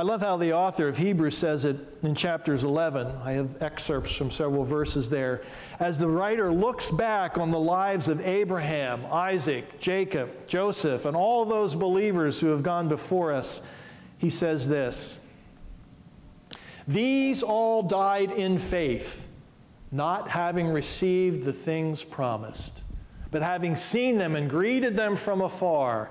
I 0.00 0.02
love 0.02 0.22
how 0.22 0.38
the 0.38 0.54
author 0.54 0.88
of 0.88 0.96
Hebrews 0.96 1.36
says 1.36 1.66
it 1.66 1.76
in 2.02 2.14
chapters 2.14 2.64
11. 2.64 3.18
I 3.22 3.32
have 3.32 3.62
excerpts 3.62 4.16
from 4.16 4.30
several 4.30 4.64
verses 4.64 5.10
there. 5.10 5.42
As 5.78 5.98
the 5.98 6.08
writer 6.08 6.50
looks 6.50 6.90
back 6.90 7.36
on 7.36 7.50
the 7.50 7.60
lives 7.60 8.08
of 8.08 8.26
Abraham, 8.26 9.04
Isaac, 9.12 9.78
Jacob, 9.78 10.30
Joseph, 10.46 11.04
and 11.04 11.14
all 11.14 11.44
those 11.44 11.74
believers 11.74 12.40
who 12.40 12.46
have 12.46 12.62
gone 12.62 12.88
before 12.88 13.30
us, 13.34 13.60
he 14.16 14.30
says 14.30 14.66
this 14.66 15.18
These 16.88 17.42
all 17.42 17.82
died 17.82 18.30
in 18.30 18.56
faith, 18.56 19.28
not 19.92 20.30
having 20.30 20.68
received 20.68 21.44
the 21.44 21.52
things 21.52 22.02
promised, 22.02 22.84
but 23.30 23.42
having 23.42 23.76
seen 23.76 24.16
them 24.16 24.34
and 24.34 24.48
greeted 24.48 24.96
them 24.96 25.14
from 25.14 25.42
afar 25.42 26.10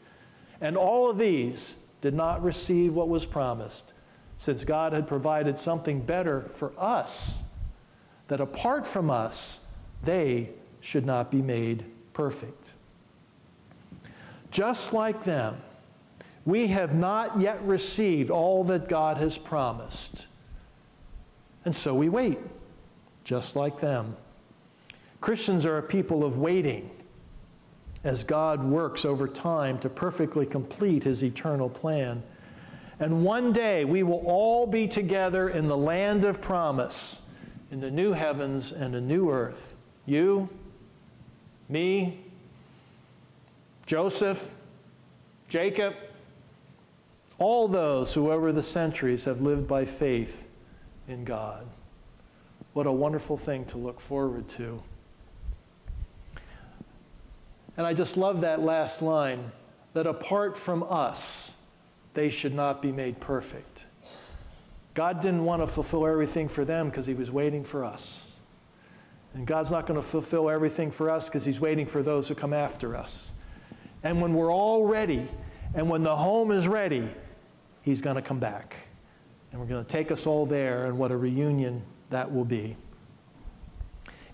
And 0.61 0.77
all 0.77 1.09
of 1.09 1.17
these 1.17 1.75
did 2.01 2.13
not 2.13 2.43
receive 2.43 2.93
what 2.93 3.09
was 3.09 3.25
promised, 3.25 3.93
since 4.37 4.63
God 4.63 4.93
had 4.93 5.07
provided 5.07 5.57
something 5.57 6.01
better 6.01 6.41
for 6.41 6.71
us, 6.77 7.41
that 8.27 8.39
apart 8.39 8.87
from 8.87 9.09
us, 9.09 9.65
they 10.03 10.49
should 10.79 11.05
not 11.05 11.29
be 11.29 11.41
made 11.41 11.85
perfect. 12.13 12.73
Just 14.51 14.93
like 14.93 15.23
them, 15.23 15.57
we 16.45 16.67
have 16.67 16.93
not 16.95 17.39
yet 17.39 17.61
received 17.63 18.29
all 18.29 18.63
that 18.65 18.87
God 18.87 19.17
has 19.17 19.37
promised. 19.37 20.25
And 21.65 21.75
so 21.75 21.93
we 21.93 22.09
wait, 22.09 22.39
just 23.23 23.55
like 23.55 23.79
them. 23.79 24.17
Christians 25.21 25.65
are 25.65 25.77
a 25.77 25.83
people 25.83 26.23
of 26.23 26.37
waiting 26.39 26.89
as 28.03 28.23
God 28.23 28.63
works 28.63 29.05
over 29.05 29.27
time 29.27 29.77
to 29.79 29.89
perfectly 29.89 30.45
complete 30.45 31.03
his 31.03 31.23
eternal 31.23 31.69
plan. 31.69 32.23
And 32.99 33.23
one 33.23 33.53
day 33.53 33.85
we 33.85 34.03
will 34.03 34.23
all 34.25 34.65
be 34.67 34.87
together 34.87 35.49
in 35.49 35.67
the 35.67 35.77
land 35.77 36.23
of 36.23 36.41
promise, 36.41 37.21
in 37.71 37.79
the 37.79 37.91
new 37.91 38.13
heavens 38.13 38.71
and 38.71 38.95
a 38.95 39.01
new 39.01 39.29
earth. 39.29 39.77
You, 40.05 40.49
me, 41.69 42.19
Joseph, 43.85 44.53
Jacob, 45.49 45.95
all 47.37 47.67
those 47.67 48.13
who 48.13 48.31
over 48.31 48.51
the 48.51 48.63
centuries 48.63 49.25
have 49.25 49.41
lived 49.41 49.67
by 49.67 49.85
faith 49.85 50.47
in 51.07 51.23
God. 51.23 51.65
What 52.73 52.87
a 52.87 52.91
wonderful 52.91 53.35
thing 53.35 53.65
to 53.65 53.77
look 53.77 53.99
forward 53.99 54.47
to. 54.49 54.81
And 57.81 57.87
I 57.87 57.95
just 57.95 58.15
love 58.15 58.41
that 58.41 58.61
last 58.61 59.01
line 59.01 59.51
that 59.93 60.05
apart 60.05 60.55
from 60.55 60.85
us, 60.87 61.55
they 62.13 62.29
should 62.29 62.53
not 62.53 62.79
be 62.79 62.91
made 62.91 63.19
perfect. 63.19 63.85
God 64.93 65.19
didn't 65.19 65.45
want 65.45 65.63
to 65.63 65.67
fulfill 65.67 66.05
everything 66.05 66.47
for 66.47 66.63
them 66.63 66.91
because 66.91 67.07
He 67.07 67.15
was 67.15 67.31
waiting 67.31 67.63
for 67.63 67.83
us. 67.83 68.37
And 69.33 69.47
God's 69.47 69.71
not 69.71 69.87
going 69.87 69.99
to 69.99 70.05
fulfill 70.05 70.47
everything 70.47 70.91
for 70.91 71.09
us 71.09 71.27
because 71.27 71.43
He's 71.43 71.59
waiting 71.59 71.87
for 71.87 72.03
those 72.03 72.27
who 72.27 72.35
come 72.35 72.53
after 72.53 72.95
us. 72.95 73.31
And 74.03 74.21
when 74.21 74.35
we're 74.35 74.53
all 74.53 74.85
ready, 74.85 75.27
and 75.73 75.89
when 75.89 76.03
the 76.03 76.15
home 76.15 76.51
is 76.51 76.67
ready, 76.67 77.09
He's 77.81 77.99
going 77.99 78.15
to 78.15 78.21
come 78.21 78.37
back. 78.37 78.75
And 79.51 79.59
we're 79.59 79.65
going 79.65 79.83
to 79.83 79.89
take 79.89 80.11
us 80.11 80.27
all 80.27 80.45
there, 80.45 80.85
and 80.85 80.99
what 80.99 81.09
a 81.09 81.17
reunion 81.17 81.81
that 82.11 82.31
will 82.31 82.45
be. 82.45 82.77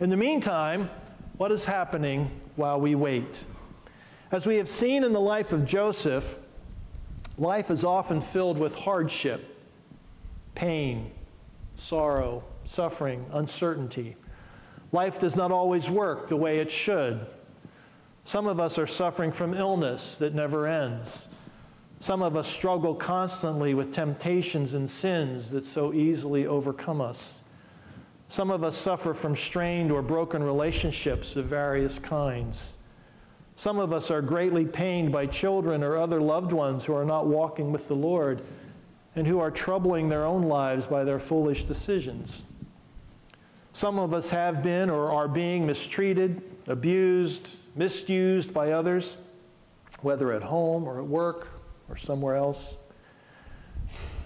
In 0.02 0.10
the 0.10 0.18
meantime, 0.18 0.90
what 1.38 1.52
is 1.52 1.66
happening 1.66 2.30
while 2.56 2.80
we 2.80 2.96
wait? 2.96 3.46
As 4.32 4.46
we 4.46 4.58
have 4.58 4.68
seen 4.68 5.04
in 5.04 5.14
the 5.14 5.22
life 5.22 5.54
of 5.54 5.66
Joseph, 5.66 6.40
life 7.38 7.72
is 7.72 7.84
often 7.84 8.22
filled 8.22 8.58
with 8.58 8.76
hardship, 8.76 9.56
pain, 10.56 11.12
sorrow, 11.76 12.44
suffering, 12.66 13.26
uncertainty. 13.32 14.16
Life 14.92 15.20
does 15.20 15.36
not 15.36 15.52
always 15.52 15.90
work 15.90 16.28
the 16.28 16.36
way 16.36 16.60
it 16.60 16.72
should. 16.72 17.26
Some 18.26 18.48
of 18.48 18.60
us 18.60 18.78
are 18.78 18.88
suffering 18.88 19.32
from 19.32 19.54
illness 19.54 20.18
that 20.18 20.34
never 20.34 20.68
ends. 20.68 21.28
Some 22.00 22.22
of 22.22 22.36
us 22.36 22.48
struggle 22.48 22.94
constantly 22.94 23.74
with 23.74 23.92
temptations 23.92 24.74
and 24.74 24.90
sins 24.90 25.50
that 25.52 25.66
so 25.66 25.94
easily 25.94 26.46
overcome 26.46 27.02
us. 27.02 27.44
Some 28.30 28.52
of 28.52 28.64
us 28.64 28.76
suffer 28.76 29.14
from 29.14 29.36
strained 29.36 29.92
or 29.92 30.02
broken 30.02 30.44
relationships 30.44 31.36
of 31.36 31.46
various 31.46 31.98
kinds. 31.98 32.74
Some 33.56 33.80
of 33.80 33.94
us 33.94 34.12
are 34.12 34.22
greatly 34.22 34.66
pained 34.66 35.12
by 35.12 35.26
children 35.26 35.84
or 35.84 35.98
other 35.98 36.22
loved 36.22 36.52
ones 36.52 36.86
who 36.86 36.94
are 36.94 37.06
not 37.06 37.26
walking 37.26 37.72
with 37.72 37.88
the 37.88 37.96
Lord 37.96 38.42
and 39.16 39.26
who 39.26 39.40
are 39.40 39.50
troubling 39.50 40.10
their 40.10 40.26
own 40.26 40.44
lives 40.44 40.86
by 40.86 41.04
their 41.04 41.20
foolish 41.20 41.64
decisions. 41.64 42.44
Some 43.74 43.98
of 43.98 44.14
us 44.14 44.30
have 44.30 44.62
been 44.62 44.90
or 44.90 45.12
are 45.12 45.28
being 45.28 45.66
mistreated, 45.66 46.42
abused, 46.68 47.58
misused 47.76 48.54
by 48.54 48.74
others, 48.74 49.18
whether 50.02 50.32
at 50.34 50.44
home 50.44 50.84
or 50.84 51.00
at 51.00 51.08
work 51.08 51.48
or 51.90 51.96
somewhere 51.96 52.36
else. 52.36 52.78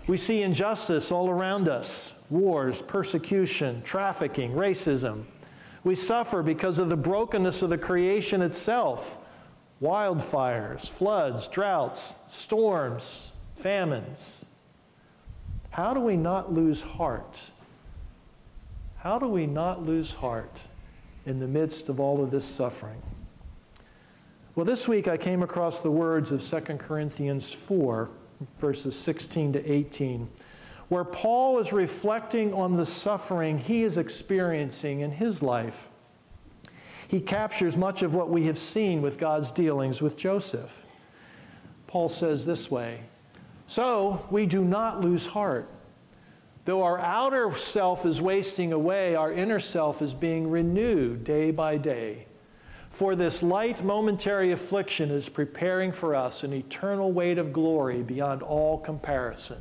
We 0.07 0.17
see 0.17 0.41
injustice 0.41 1.11
all 1.11 1.29
around 1.29 1.67
us 1.67 2.13
wars, 2.29 2.81
persecution, 2.81 3.81
trafficking, 3.83 4.53
racism. 4.53 5.23
We 5.83 5.95
suffer 5.95 6.41
because 6.41 6.79
of 6.79 6.89
the 6.89 6.97
brokenness 6.97 7.61
of 7.61 7.69
the 7.69 7.77
creation 7.77 8.41
itself 8.41 9.17
wildfires, 9.81 10.87
floods, 10.87 11.47
droughts, 11.47 12.15
storms, 12.29 13.31
famines. 13.55 14.45
How 15.71 15.93
do 15.93 15.99
we 15.99 16.15
not 16.15 16.53
lose 16.53 16.81
heart? 16.81 17.41
How 18.97 19.17
do 19.17 19.27
we 19.27 19.47
not 19.47 19.83
lose 19.83 20.13
heart 20.13 20.67
in 21.25 21.39
the 21.39 21.47
midst 21.47 21.89
of 21.89 21.99
all 21.99 22.23
of 22.23 22.29
this 22.29 22.45
suffering? 22.45 23.01
Well, 24.53 24.65
this 24.65 24.87
week 24.87 25.07
I 25.07 25.17
came 25.17 25.41
across 25.41 25.79
the 25.79 25.89
words 25.89 26.31
of 26.31 26.43
2 26.43 26.77
Corinthians 26.77 27.51
4, 27.51 28.09
verses 28.59 28.97
16 28.97 29.53
to 29.53 29.71
18 29.71 30.29
where 30.91 31.05
Paul 31.05 31.59
is 31.59 31.71
reflecting 31.71 32.53
on 32.53 32.73
the 32.73 32.85
suffering 32.85 33.57
he 33.57 33.83
is 33.83 33.97
experiencing 33.97 34.99
in 34.99 35.09
his 35.11 35.41
life. 35.41 35.89
He 37.07 37.21
captures 37.21 37.77
much 37.77 38.03
of 38.03 38.13
what 38.13 38.29
we 38.29 38.43
have 38.47 38.57
seen 38.57 39.01
with 39.01 39.17
God's 39.17 39.51
dealings 39.51 40.01
with 40.01 40.17
Joseph. 40.17 40.85
Paul 41.87 42.09
says 42.09 42.45
this 42.45 42.69
way 42.69 43.03
So 43.67 44.27
we 44.29 44.45
do 44.45 44.65
not 44.65 44.99
lose 44.99 45.27
heart. 45.27 45.69
Though 46.65 46.83
our 46.83 46.99
outer 46.99 47.55
self 47.55 48.05
is 48.05 48.19
wasting 48.19 48.73
away, 48.73 49.15
our 49.15 49.31
inner 49.31 49.61
self 49.61 50.01
is 50.01 50.13
being 50.13 50.49
renewed 50.49 51.23
day 51.23 51.51
by 51.51 51.77
day. 51.77 52.27
For 52.91 53.15
this 53.15 53.41
light 53.41 53.83
momentary 53.83 54.51
affliction 54.51 55.09
is 55.09 55.27
preparing 55.27 55.91
for 55.91 56.13
us 56.13 56.43
an 56.43 56.53
eternal 56.53 57.11
weight 57.11 57.39
of 57.39 57.51
glory 57.51 58.03
beyond 58.03 58.43
all 58.43 58.77
comparison 58.77 59.57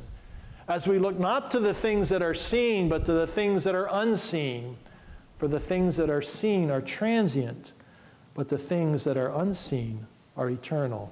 as 0.67 0.87
we 0.87 0.99
look 0.99 1.19
not 1.19 1.51
to 1.51 1.59
the 1.59 1.73
things 1.73 2.07
that 2.09 2.21
are 2.21 2.33
seen, 2.33 2.87
but 2.87 3.05
to 3.05 3.11
the 3.11 3.27
things 3.27 3.63
that 3.65 3.75
are 3.75 3.89
unseen. 3.91 4.77
For 5.37 5.47
the 5.47 5.59
things 5.59 5.97
that 5.97 6.09
are 6.09 6.21
seen 6.21 6.69
are 6.69 6.81
transient, 6.81 7.73
but 8.35 8.47
the 8.47 8.57
things 8.57 9.03
that 9.03 9.17
are 9.17 9.33
unseen 9.33 10.07
are 10.37 10.49
eternal. 10.49 11.11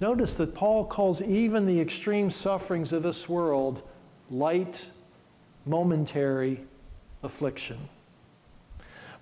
Notice 0.00 0.34
that 0.34 0.54
Paul 0.54 0.84
calls 0.84 1.22
even 1.22 1.66
the 1.66 1.80
extreme 1.80 2.30
sufferings 2.30 2.92
of 2.92 3.02
this 3.02 3.28
world 3.28 3.82
light, 4.30 4.90
momentary 5.64 6.60
affliction. 7.22 7.88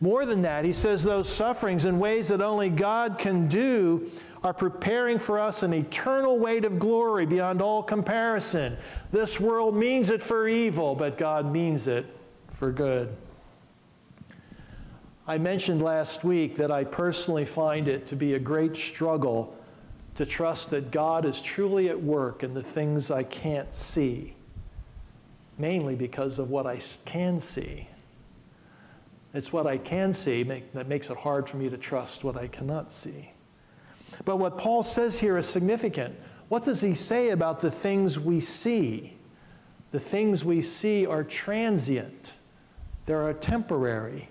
More 0.02 0.26
than 0.26 0.42
that, 0.42 0.64
he 0.64 0.72
says 0.72 1.04
those 1.04 1.28
sufferings 1.28 1.84
in 1.84 2.00
ways 2.00 2.26
that 2.28 2.42
only 2.42 2.68
God 2.68 3.18
can 3.18 3.46
do 3.46 4.10
are 4.42 4.52
preparing 4.52 5.20
for 5.20 5.38
us 5.38 5.62
an 5.62 5.72
eternal 5.72 6.40
weight 6.40 6.64
of 6.64 6.80
glory 6.80 7.24
beyond 7.24 7.62
all 7.62 7.84
comparison. 7.84 8.76
This 9.12 9.38
world 9.38 9.76
means 9.76 10.10
it 10.10 10.20
for 10.20 10.48
evil, 10.48 10.96
but 10.96 11.16
God 11.16 11.52
means 11.52 11.86
it 11.86 12.04
for 12.50 12.72
good. 12.72 13.14
I 15.28 15.38
mentioned 15.38 15.80
last 15.82 16.24
week 16.24 16.56
that 16.56 16.72
I 16.72 16.82
personally 16.82 17.44
find 17.44 17.86
it 17.86 18.08
to 18.08 18.16
be 18.16 18.34
a 18.34 18.40
great 18.40 18.74
struggle 18.74 19.56
to 20.16 20.26
trust 20.26 20.70
that 20.70 20.90
God 20.90 21.24
is 21.24 21.40
truly 21.40 21.88
at 21.90 22.02
work 22.02 22.42
in 22.42 22.54
the 22.54 22.62
things 22.62 23.12
I 23.12 23.22
can't 23.22 23.72
see, 23.72 24.34
mainly 25.58 25.94
because 25.94 26.40
of 26.40 26.50
what 26.50 26.66
I 26.66 26.80
can 27.04 27.38
see. 27.38 27.86
It's 29.34 29.52
what 29.52 29.66
I 29.66 29.78
can 29.78 30.12
see 30.12 30.42
that 30.42 30.88
makes 30.88 31.08
it 31.08 31.16
hard 31.16 31.48
for 31.48 31.56
me 31.56 31.70
to 31.70 31.78
trust 31.78 32.22
what 32.22 32.36
I 32.36 32.48
cannot 32.48 32.92
see. 32.92 33.30
But 34.24 34.36
what 34.36 34.58
Paul 34.58 34.82
says 34.82 35.18
here 35.18 35.38
is 35.38 35.48
significant. 35.48 36.14
What 36.48 36.64
does 36.64 36.82
he 36.82 36.94
say 36.94 37.30
about 37.30 37.60
the 37.60 37.70
things 37.70 38.18
we 38.18 38.40
see? 38.40 39.16
The 39.90 40.00
things 40.00 40.44
we 40.44 40.60
see 40.62 41.06
are 41.06 41.24
transient, 41.24 42.34
they 43.06 43.14
are 43.14 43.32
temporary. 43.32 44.28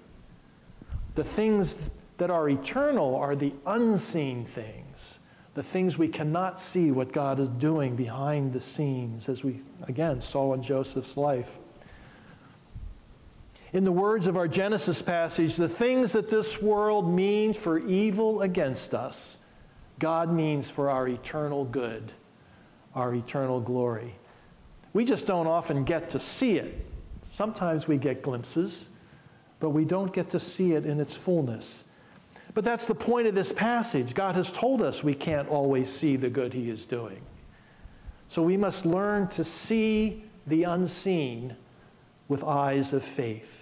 The 1.16 1.24
things 1.24 1.92
that 2.18 2.30
are 2.30 2.48
eternal 2.50 3.16
are 3.16 3.36
the 3.36 3.54
unseen 3.66 4.46
things, 4.46 5.20
the 5.56 5.64
things 5.64 5.98
we 5.98 6.08
cannot 6.08 6.60
see 6.60 6.92
what 6.92 7.12
God 7.12 7.40
is 7.40 7.50
doing 7.50 7.96
behind 7.96 8.54
the 8.54 8.62
scenes, 8.62 9.28
as 9.28 9.44
we 9.44 9.60
again 9.88 10.22
saw 10.22 10.54
in 10.54 10.62
Joseph's 10.62 11.18
life. 11.18 11.58
In 13.74 13.86
the 13.86 13.92
words 13.92 14.28
of 14.28 14.36
our 14.36 14.50
Genesis 14.50 15.02
passage, 15.02 15.56
the 15.56 15.70
things 15.70 16.12
that 16.12 16.30
this 16.30 16.62
world 16.62 17.10
means 17.10 17.58
for 17.58 17.80
evil 17.80 18.42
against 18.42 18.94
us, 18.94 19.38
God 19.98 20.32
means 20.32 20.70
for 20.70 20.90
our 20.90 21.08
eternal 21.08 21.64
good, 21.64 22.12
our 22.96 23.14
eternal 23.14 23.62
glory. 23.62 24.14
We 24.92 25.06
just 25.06 25.26
don't 25.26 25.48
often 25.48 25.86
get 25.86 26.10
to 26.10 26.20
see 26.20 26.58
it. 26.58 26.86
Sometimes 27.32 27.88
we 27.88 27.98
get 27.98 28.22
glimpses, 28.22 28.90
but 29.62 29.70
we 29.70 29.86
don't 29.86 30.12
get 30.12 30.30
to 30.32 30.40
see 30.40 30.74
it 30.74 30.86
in 30.86 31.00
its 31.00 31.16
fullness. 31.16 31.86
But 32.54 32.66
that's 32.66 32.88
the 32.88 32.96
point 32.96 33.28
of 33.28 33.36
this 33.36 33.54
passage. 33.54 34.14
God 34.14 34.36
has 34.36 34.52
told 34.52 34.82
us 34.82 35.02
we 35.02 35.14
can't 35.14 35.48
always 35.48 35.90
see 35.90 36.18
the 36.18 36.30
good 36.30 36.52
He 36.52 36.70
is 36.70 36.86
doing. 36.86 37.22
So 38.28 38.42
we 38.42 38.58
must 38.58 38.86
learn 38.86 39.30
to 39.30 39.46
see 39.46 40.26
the 40.46 40.64
unseen 40.64 41.56
with 42.28 42.44
eyes 42.44 42.92
of 42.92 43.04
faith. 43.04 43.61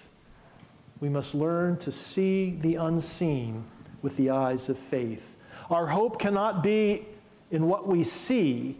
We 1.00 1.10
must 1.10 1.34
learn 1.34 1.78
to 1.78 1.92
see 1.92 2.52
the 2.60 2.76
unseen 2.76 3.66
with 4.02 4.18
the 4.18 4.30
eyes 4.30 4.70
of 4.70 4.78
faith. 4.78 5.38
Our 5.70 5.88
hope 5.88 6.20
cannot 6.20 6.64
be 6.64 7.06
in 7.52 7.68
what 7.68 7.88
we 7.88 8.04
see, 8.04 8.78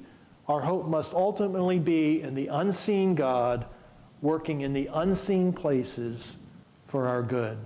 our 0.48 0.62
hope 0.62 0.88
must 0.88 1.14
ultimately 1.14 1.80
be 1.80 2.22
in 2.22 2.36
the 2.36 2.48
unseen 2.48 3.16
God 3.16 3.66
working 4.22 4.62
in 4.62 4.74
the 4.74 4.90
unseen 4.94 5.54
places 5.54 6.38
for 6.88 7.08
our 7.08 7.22
good. 7.22 7.58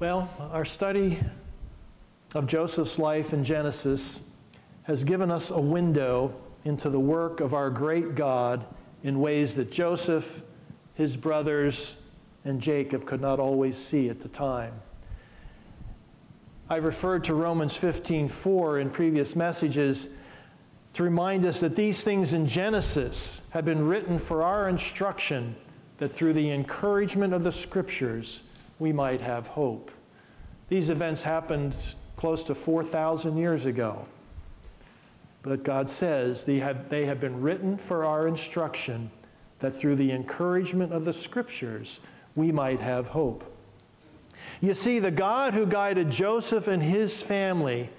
Well, 0.00 0.28
our 0.52 0.64
study 0.64 1.20
of 2.34 2.46
Joseph's 2.46 2.98
life 2.98 3.32
in 3.32 3.44
Genesis 3.44 4.20
has 4.82 5.04
given 5.04 5.30
us 5.30 5.50
a 5.50 5.60
window 5.60 6.34
into 6.64 6.90
the 6.90 7.00
work 7.00 7.40
of 7.40 7.54
our 7.54 7.70
great 7.70 8.14
God 8.14 8.64
in 9.02 9.20
ways 9.20 9.54
that 9.56 9.70
Joseph, 9.70 10.42
his 10.94 11.16
brothers, 11.16 11.96
and 12.44 12.60
Jacob 12.60 13.04
could 13.04 13.20
not 13.20 13.38
always 13.38 13.76
see 13.76 14.08
at 14.08 14.20
the 14.20 14.28
time. 14.28 14.72
I 16.68 16.76
referred 16.76 17.24
to 17.24 17.34
Romans 17.34 17.76
15:4 17.76 18.78
in 18.78 18.90
previous 18.90 19.36
messages 19.36 20.08
to 20.94 21.02
remind 21.02 21.44
us 21.44 21.60
that 21.60 21.76
these 21.76 22.02
things 22.04 22.32
in 22.32 22.46
Genesis 22.46 23.42
have 23.50 23.64
been 23.64 23.86
written 23.86 24.18
for 24.18 24.42
our 24.42 24.68
instruction 24.68 25.56
that 25.98 26.08
through 26.08 26.32
the 26.32 26.50
encouragement 26.50 27.34
of 27.34 27.42
the 27.42 27.52
scriptures 27.52 28.40
we 28.78 28.92
might 28.92 29.20
have 29.20 29.48
hope. 29.48 29.90
These 30.68 30.88
events 30.88 31.22
happened 31.22 31.76
close 32.16 32.42
to 32.44 32.54
4,000 32.54 33.36
years 33.36 33.66
ago. 33.66 34.06
But 35.44 35.62
God 35.62 35.90
says 35.90 36.44
they 36.44 36.58
have, 36.58 36.88
they 36.88 37.04
have 37.04 37.20
been 37.20 37.42
written 37.42 37.76
for 37.76 38.06
our 38.06 38.26
instruction, 38.26 39.10
that 39.58 39.72
through 39.72 39.96
the 39.96 40.10
encouragement 40.10 40.92
of 40.92 41.04
the 41.04 41.12
scriptures, 41.12 42.00
we 42.34 42.50
might 42.50 42.80
have 42.80 43.08
hope. 43.08 43.44
You 44.62 44.72
see, 44.72 44.98
the 44.98 45.10
God 45.10 45.52
who 45.52 45.66
guided 45.66 46.10
Joseph 46.10 46.66
and 46.66 46.82
his 46.82 47.22
family 47.22 47.90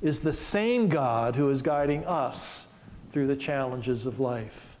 is 0.00 0.22
the 0.22 0.32
same 0.32 0.88
God 0.88 1.36
who 1.36 1.50
is 1.50 1.60
guiding 1.60 2.04
us 2.06 2.68
through 3.10 3.26
the 3.26 3.36
challenges 3.36 4.06
of 4.06 4.18
life. 4.18 4.78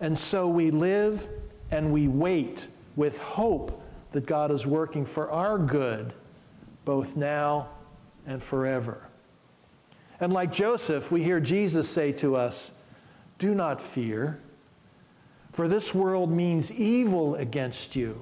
And 0.00 0.16
so 0.16 0.46
we 0.46 0.70
live 0.70 1.28
and 1.72 1.92
we 1.92 2.06
wait 2.06 2.68
with 2.94 3.20
hope 3.20 3.82
that 4.12 4.26
God 4.26 4.52
is 4.52 4.64
working 4.64 5.04
for 5.04 5.28
our 5.30 5.58
good, 5.58 6.12
both 6.84 7.16
now 7.16 7.68
and 8.26 8.40
forever. 8.40 9.07
And 10.20 10.32
like 10.32 10.52
Joseph, 10.52 11.12
we 11.12 11.22
hear 11.22 11.40
Jesus 11.40 11.88
say 11.88 12.12
to 12.12 12.36
us, 12.36 12.78
Do 13.38 13.54
not 13.54 13.80
fear, 13.80 14.40
for 15.52 15.68
this 15.68 15.94
world 15.94 16.30
means 16.30 16.72
evil 16.72 17.36
against 17.36 17.94
you, 17.94 18.20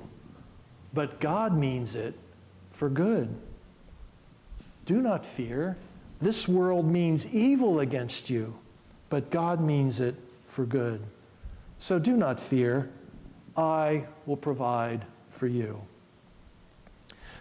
but 0.93 1.21
God 1.21 1.57
means 1.57 1.95
it 1.95 2.15
for 2.71 2.89
good. 2.89 3.35
Do 4.85 5.01
not 5.01 5.27
fear. 5.27 5.77
This 6.21 6.49
world 6.49 6.87
means 6.87 7.27
evil 7.35 7.81
against 7.81 8.31
you, 8.31 8.57
but 9.11 9.31
God 9.31 9.61
means 9.61 10.01
it 10.01 10.15
for 10.47 10.65
good. 10.65 11.03
So 11.79 11.99
do 11.99 12.17
not 12.17 12.41
fear. 12.41 12.89
I 13.57 14.07
will 14.25 14.37
provide 14.37 15.05
for 15.31 15.47
you. 15.47 15.83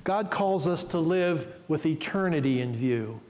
God 0.04 0.30
calls 0.30 0.68
us 0.68 0.84
to 0.86 1.00
live 1.00 1.48
with 1.68 1.86
eternity 1.86 2.62
in 2.62 2.76
view 2.76 3.22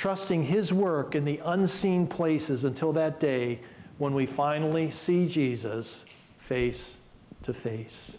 trusting 0.00 0.42
His 0.44 0.72
work 0.72 1.14
in 1.14 1.26
the 1.26 1.42
unseen 1.44 2.06
places 2.06 2.64
until 2.64 2.90
that 2.94 3.20
day 3.20 3.60
when 3.98 4.14
we 4.14 4.24
finally 4.24 4.90
see 4.90 5.28
Jesus 5.28 6.06
face 6.38 6.96
to 7.42 7.52
face. 7.52 8.16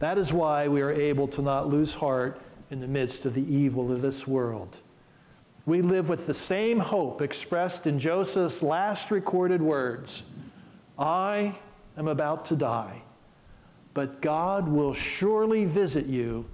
That 0.00 0.18
is 0.18 0.34
why 0.34 0.68
we 0.68 0.82
are 0.82 0.90
able 0.90 1.26
to 1.28 1.40
not 1.40 1.68
lose 1.68 1.94
heart 1.94 2.42
in 2.70 2.78
the 2.78 2.86
midst 2.86 3.24
of 3.24 3.32
the 3.32 3.54
evil 3.54 3.90
of 3.90 4.02
this 4.02 4.26
world. 4.26 4.80
We 5.64 5.80
live 5.80 6.10
with 6.10 6.26
the 6.26 6.34
same 6.34 6.78
hope 6.78 7.22
expressed 7.22 7.86
in 7.86 7.98
Joseph's 7.98 8.62
last 8.62 9.10
recorded 9.10 9.62
words 9.62 10.26
I 10.98 11.54
am 11.96 12.06
about 12.06 12.44
to 12.46 12.56
die, 12.56 13.00
but 13.94 14.20
God 14.20 14.68
will 14.68 14.92
surely 14.92 15.64
visit 15.64 16.04
you 16.04 16.50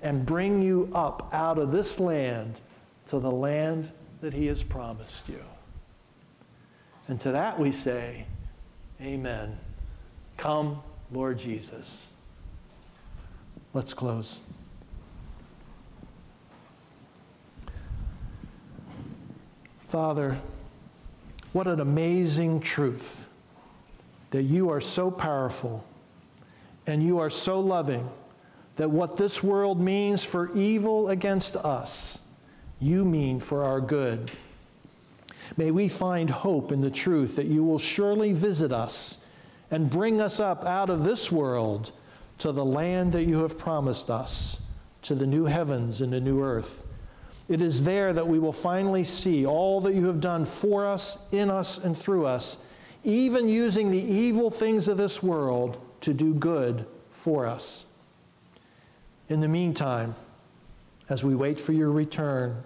and 0.00 0.24
bring 0.24 0.62
you 0.62 0.88
up 0.94 1.28
out 1.32 1.58
of 1.58 1.72
this 1.72 1.98
land 1.98 2.60
to 3.08 3.18
the 3.18 3.30
land 3.30 3.90
that 4.20 4.34
he 4.34 4.46
has 4.46 4.62
promised 4.62 5.28
you. 5.28 5.42
And 7.08 7.18
to 7.20 7.32
that 7.32 7.58
we 7.58 7.72
say, 7.72 8.26
Amen. 9.00 9.58
Come, 10.36 10.82
Lord 11.10 11.38
Jesus. 11.38 12.08
Let's 13.72 13.94
close. 13.94 14.40
Father, 19.86 20.36
what 21.52 21.66
an 21.66 21.80
amazing 21.80 22.60
truth 22.60 23.28
that 24.32 24.42
you 24.42 24.70
are 24.70 24.82
so 24.82 25.10
powerful 25.10 25.86
and 26.86 27.02
you 27.02 27.18
are 27.20 27.30
so 27.30 27.58
loving 27.60 28.10
that 28.76 28.90
what 28.90 29.16
this 29.16 29.42
world 29.42 29.80
means 29.80 30.24
for 30.24 30.54
evil 30.54 31.08
against 31.08 31.56
us 31.56 32.27
you 32.80 33.04
mean 33.04 33.40
for 33.40 33.64
our 33.64 33.80
good. 33.80 34.30
May 35.56 35.70
we 35.70 35.88
find 35.88 36.30
hope 36.30 36.72
in 36.72 36.80
the 36.80 36.90
truth 36.90 37.36
that 37.36 37.46
you 37.46 37.64
will 37.64 37.78
surely 37.78 38.32
visit 38.32 38.72
us 38.72 39.24
and 39.70 39.90
bring 39.90 40.20
us 40.20 40.40
up 40.40 40.64
out 40.64 40.90
of 40.90 41.04
this 41.04 41.32
world 41.32 41.92
to 42.38 42.52
the 42.52 42.64
land 42.64 43.12
that 43.12 43.24
you 43.24 43.42
have 43.42 43.58
promised 43.58 44.10
us, 44.10 44.60
to 45.02 45.14
the 45.14 45.26
new 45.26 45.46
heavens 45.46 46.00
and 46.00 46.12
the 46.12 46.20
new 46.20 46.42
earth. 46.42 46.86
It 47.48 47.60
is 47.60 47.82
there 47.82 48.12
that 48.12 48.28
we 48.28 48.38
will 48.38 48.52
finally 48.52 49.04
see 49.04 49.46
all 49.46 49.80
that 49.80 49.94
you 49.94 50.06
have 50.06 50.20
done 50.20 50.44
for 50.44 50.86
us, 50.86 51.26
in 51.32 51.50
us, 51.50 51.78
and 51.78 51.96
through 51.96 52.26
us, 52.26 52.64
even 53.04 53.48
using 53.48 53.90
the 53.90 54.02
evil 54.02 54.50
things 54.50 54.86
of 54.86 54.98
this 54.98 55.22
world 55.22 55.80
to 56.02 56.12
do 56.12 56.34
good 56.34 56.86
for 57.10 57.46
us. 57.46 57.86
In 59.28 59.40
the 59.40 59.48
meantime, 59.48 60.14
as 61.08 61.24
we 61.24 61.34
wait 61.34 61.60
for 61.60 61.72
your 61.72 61.90
return, 61.90 62.62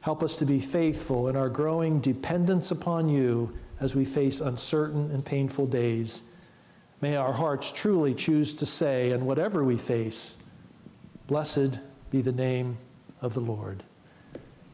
help 0.00 0.22
us 0.22 0.36
to 0.36 0.46
be 0.46 0.60
faithful 0.60 1.28
in 1.28 1.36
our 1.36 1.48
growing 1.48 2.00
dependence 2.00 2.70
upon 2.70 3.08
you 3.08 3.56
as 3.80 3.94
we 3.94 4.04
face 4.04 4.40
uncertain 4.40 5.10
and 5.10 5.24
painful 5.24 5.66
days. 5.66 6.22
May 7.00 7.16
our 7.16 7.32
hearts 7.32 7.70
truly 7.70 8.14
choose 8.14 8.54
to 8.54 8.66
say, 8.66 9.12
and 9.12 9.26
whatever 9.26 9.64
we 9.64 9.76
face, 9.76 10.42
Blessed 11.28 11.78
be 12.10 12.22
the 12.22 12.32
name 12.32 12.78
of 13.20 13.34
the 13.34 13.40
Lord. 13.40 13.84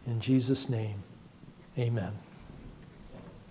In 0.06 0.20
Jesus' 0.20 0.68
name, 0.68 1.02
amen. 1.76 2.23